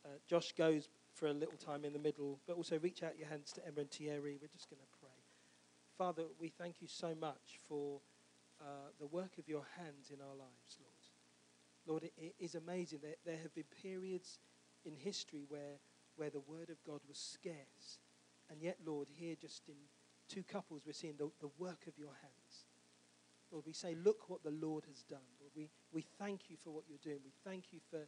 Uh, 0.05 0.15
Josh 0.27 0.53
goes 0.53 0.87
for 1.13 1.27
a 1.27 1.33
little 1.33 1.57
time 1.57 1.83
in 1.83 1.91
the 1.91 1.99
middle, 1.99 2.39
but 2.47 2.55
also 2.55 2.79
reach 2.79 3.03
out 3.03 3.17
your 3.19 3.27
hands 3.27 3.51
to 3.51 3.67
Emma 3.67 3.81
and 3.81 3.91
Thierry. 3.91 4.37
We're 4.41 4.47
just 4.47 4.69
going 4.69 4.79
to 4.79 4.97
pray. 5.01 5.09
Father, 5.97 6.23
we 6.39 6.47
thank 6.47 6.81
you 6.81 6.87
so 6.87 7.13
much 7.19 7.59
for 7.67 7.99
uh, 8.61 8.91
the 8.97 9.07
work 9.07 9.37
of 9.37 9.49
your 9.49 9.65
hands 9.77 10.11
in 10.13 10.21
our 10.21 10.35
lives, 10.35 10.79
Lord. 10.79 10.93
Lord, 11.85 12.03
it, 12.03 12.13
it 12.17 12.35
is 12.39 12.55
amazing 12.55 12.99
that 13.03 13.17
there 13.25 13.39
have 13.43 13.53
been 13.53 13.65
periods 13.81 14.39
in 14.85 14.95
history 14.95 15.43
where, 15.49 15.79
where 16.15 16.29
the 16.29 16.39
word 16.39 16.69
of 16.69 16.81
God 16.85 17.01
was 17.09 17.17
scarce. 17.17 17.99
And 18.49 18.61
yet, 18.61 18.77
Lord, 18.85 19.09
here 19.13 19.35
just 19.35 19.67
in 19.67 19.75
two 20.29 20.43
couples, 20.43 20.83
we're 20.85 20.93
seeing 20.93 21.17
the, 21.17 21.29
the 21.41 21.49
work 21.57 21.87
of 21.87 21.97
your 21.97 22.13
hands. 22.21 22.65
Lord, 23.51 23.65
we 23.65 23.73
say, 23.73 23.95
look 23.95 24.29
what 24.29 24.43
the 24.43 24.51
Lord 24.51 24.85
has 24.85 25.01
done. 25.03 25.25
Lord, 25.41 25.51
we, 25.55 25.69
we 25.91 26.05
thank 26.19 26.49
you 26.49 26.57
for 26.63 26.69
what 26.69 26.83
you're 26.87 27.01
doing. 27.01 27.19
We 27.25 27.33
thank 27.43 27.73
you 27.73 27.79
for 27.89 28.05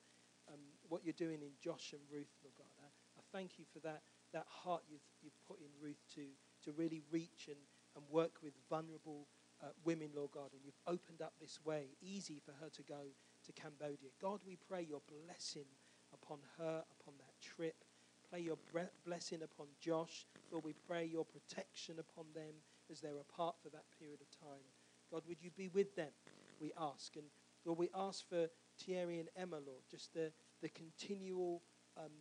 um, 0.48 0.62
what 0.88 1.02
you're 1.04 1.18
doing 1.18 1.42
in 1.42 1.50
Josh 1.60 1.94
and 1.94 2.02
Ruth, 2.12 2.30
Lord 2.44 2.54
God. 2.58 2.70
I, 2.80 2.88
I 3.20 3.24
thank 3.34 3.58
you 3.58 3.66
for 3.74 3.80
that, 3.80 4.02
that 4.34 4.46
heart 4.48 4.84
you've, 4.90 5.02
you've 5.24 5.48
put 5.48 5.60
in 5.60 5.72
Ruth 5.82 6.02
to, 6.16 6.22
to 6.66 6.72
really 6.78 7.02
reach 7.12 7.48
and, 7.48 7.58
and 7.96 8.06
work 8.10 8.34
with 8.44 8.54
vulnerable 8.70 9.26
uh, 9.64 9.68
women, 9.84 10.10
Lord 10.16 10.32
God. 10.32 10.50
And 10.54 10.62
you've 10.64 10.80
opened 10.86 11.22
up 11.22 11.34
this 11.42 11.60
way, 11.66 11.98
easy 12.02 12.40
for 12.40 12.52
her 12.62 12.70
to 12.70 12.84
go 12.84 13.10
to 13.46 13.52
Cambodia. 13.54 14.10
God, 14.22 14.42
we 14.46 14.58
pray 14.70 14.86
your 14.88 15.02
blessing 15.10 15.66
upon 16.14 16.38
her, 16.60 16.84
upon 17.00 17.16
that 17.18 17.34
trip. 17.42 17.84
Pray 18.32 18.40
your 18.40 18.58
blessing 19.06 19.42
upon 19.44 19.68
Josh. 19.82 20.26
Lord, 20.52 20.64
we 20.64 20.74
pray 20.88 21.06
your 21.06 21.26
protection 21.26 21.96
upon 22.00 22.26
them 22.34 22.54
as 22.90 23.02
they're 23.02 23.20
apart 23.20 23.56
for 23.62 23.70
that 23.70 23.84
period 24.00 24.20
of 24.22 24.40
time. 24.40 24.64
God, 25.12 25.24
would 25.28 25.42
you 25.42 25.50
be 25.58 25.68
with 25.68 25.96
them, 25.98 26.12
we 26.62 26.72
ask. 26.80 27.18
And 27.18 27.26
Lord, 27.66 27.78
we 27.78 27.90
ask 27.94 28.28
for 28.30 28.48
Thierry 28.80 29.20
and 29.20 29.28
Emma, 29.36 29.58
Lord, 29.58 29.82
just 29.90 30.14
the, 30.14 30.32
the 30.62 30.70
continual 30.70 31.62
um, 31.98 32.12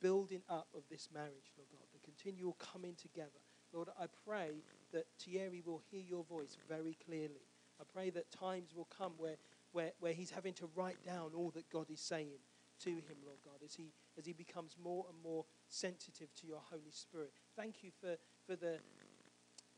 building 0.00 0.42
up 0.48 0.66
of 0.76 0.82
this 0.90 1.08
marriage, 1.14 1.54
Lord 1.56 1.68
God, 1.70 1.86
the 1.92 2.00
continual 2.00 2.54
coming 2.54 2.96
together. 3.00 3.30
Lord, 3.72 3.88
I 4.00 4.06
pray 4.26 4.64
that 4.92 5.06
Thierry 5.20 5.62
will 5.64 5.80
hear 5.92 6.02
your 6.02 6.24
voice 6.24 6.56
very 6.68 6.96
clearly. 7.06 7.46
I 7.80 7.84
pray 7.92 8.10
that 8.10 8.32
times 8.32 8.74
will 8.74 8.88
come 8.96 9.12
where, 9.16 9.36
where, 9.70 9.92
where 10.00 10.12
he's 10.12 10.30
having 10.30 10.54
to 10.54 10.68
write 10.74 11.04
down 11.06 11.30
all 11.36 11.52
that 11.54 11.70
God 11.70 11.88
is 11.88 12.00
saying 12.00 12.40
to 12.84 12.90
him, 12.90 13.18
Lord 13.24 13.38
God, 13.44 13.60
as 13.64 13.74
he, 13.74 13.92
as 14.18 14.26
he 14.26 14.32
becomes 14.32 14.76
more 14.82 15.06
and 15.08 15.22
more 15.22 15.44
sensitive 15.68 16.34
to 16.40 16.46
your 16.46 16.60
Holy 16.70 16.90
Spirit. 16.90 17.32
Thank 17.56 17.82
you 17.82 17.90
for, 18.00 18.16
for 18.46 18.56
the 18.56 18.78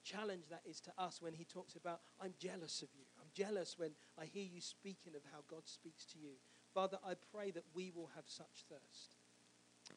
challenge 0.04 0.44
that 0.50 0.62
is 0.68 0.80
to 0.80 0.92
us 0.98 1.20
when 1.20 1.32
he 1.32 1.44
talks 1.44 1.76
about, 1.76 2.00
I'm 2.20 2.34
jealous 2.38 2.82
of 2.82 2.88
you. 2.94 3.04
I'm 3.20 3.30
jealous 3.34 3.76
when 3.78 3.90
I 4.20 4.26
hear 4.26 4.44
you 4.44 4.60
speaking 4.60 5.14
of 5.16 5.22
how 5.32 5.40
God 5.48 5.62
speaks 5.64 6.04
to 6.12 6.18
you. 6.18 6.36
Father, 6.72 6.98
I 7.06 7.14
pray 7.32 7.50
that 7.52 7.64
we 7.74 7.90
will 7.94 8.10
have 8.14 8.24
such 8.26 8.64
thirst. 8.68 9.16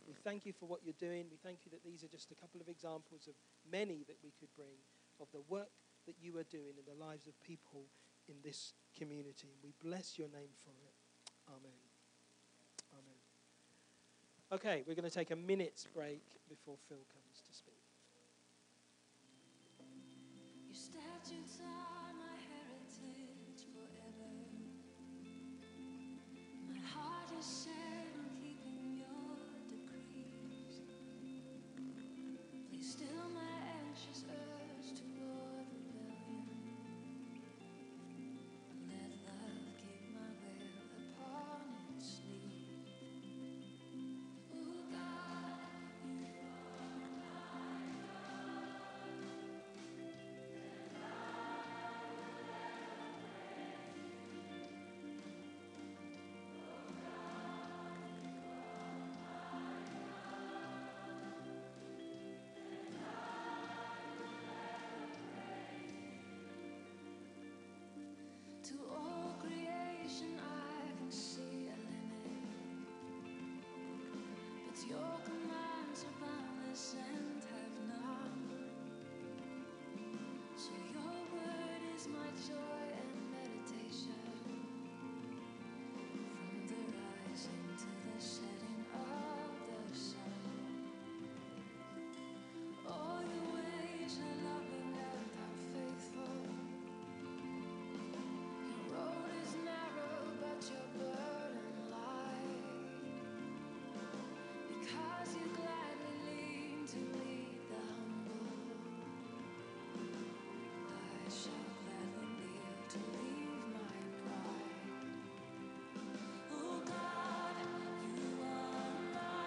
We 0.07 0.13
thank 0.13 0.45
you 0.45 0.53
for 0.53 0.65
what 0.65 0.81
you're 0.83 0.99
doing. 0.99 1.25
We 1.31 1.37
thank 1.37 1.59
you 1.65 1.71
that 1.71 1.83
these 1.83 2.03
are 2.03 2.07
just 2.07 2.31
a 2.31 2.35
couple 2.35 2.59
of 2.59 2.67
examples 2.67 3.27
of 3.27 3.35
many 3.69 4.03
that 4.07 4.17
we 4.23 4.31
could 4.39 4.53
bring 4.55 4.75
of 5.19 5.27
the 5.31 5.41
work 5.47 5.71
that 6.05 6.15
you 6.21 6.37
are 6.37 6.43
doing 6.43 6.75
in 6.77 6.85
the 6.85 7.05
lives 7.05 7.27
of 7.27 7.41
people 7.41 7.85
in 8.27 8.35
this 8.43 8.73
community. 8.97 9.55
We 9.63 9.73
bless 9.83 10.17
your 10.17 10.27
name 10.27 10.51
for 10.63 10.71
it. 10.85 10.95
Amen. 11.49 11.71
Amen. 11.71 11.86
Okay, 14.49 14.83
we're 14.87 14.95
going 14.95 15.09
to 15.09 15.13
take 15.13 15.31
a 15.31 15.35
minute's 15.35 15.85
break 15.93 16.23
before 16.47 16.75
Phil 16.87 17.03
comes 17.13 17.41
to 17.45 17.53
speak. 17.53 17.83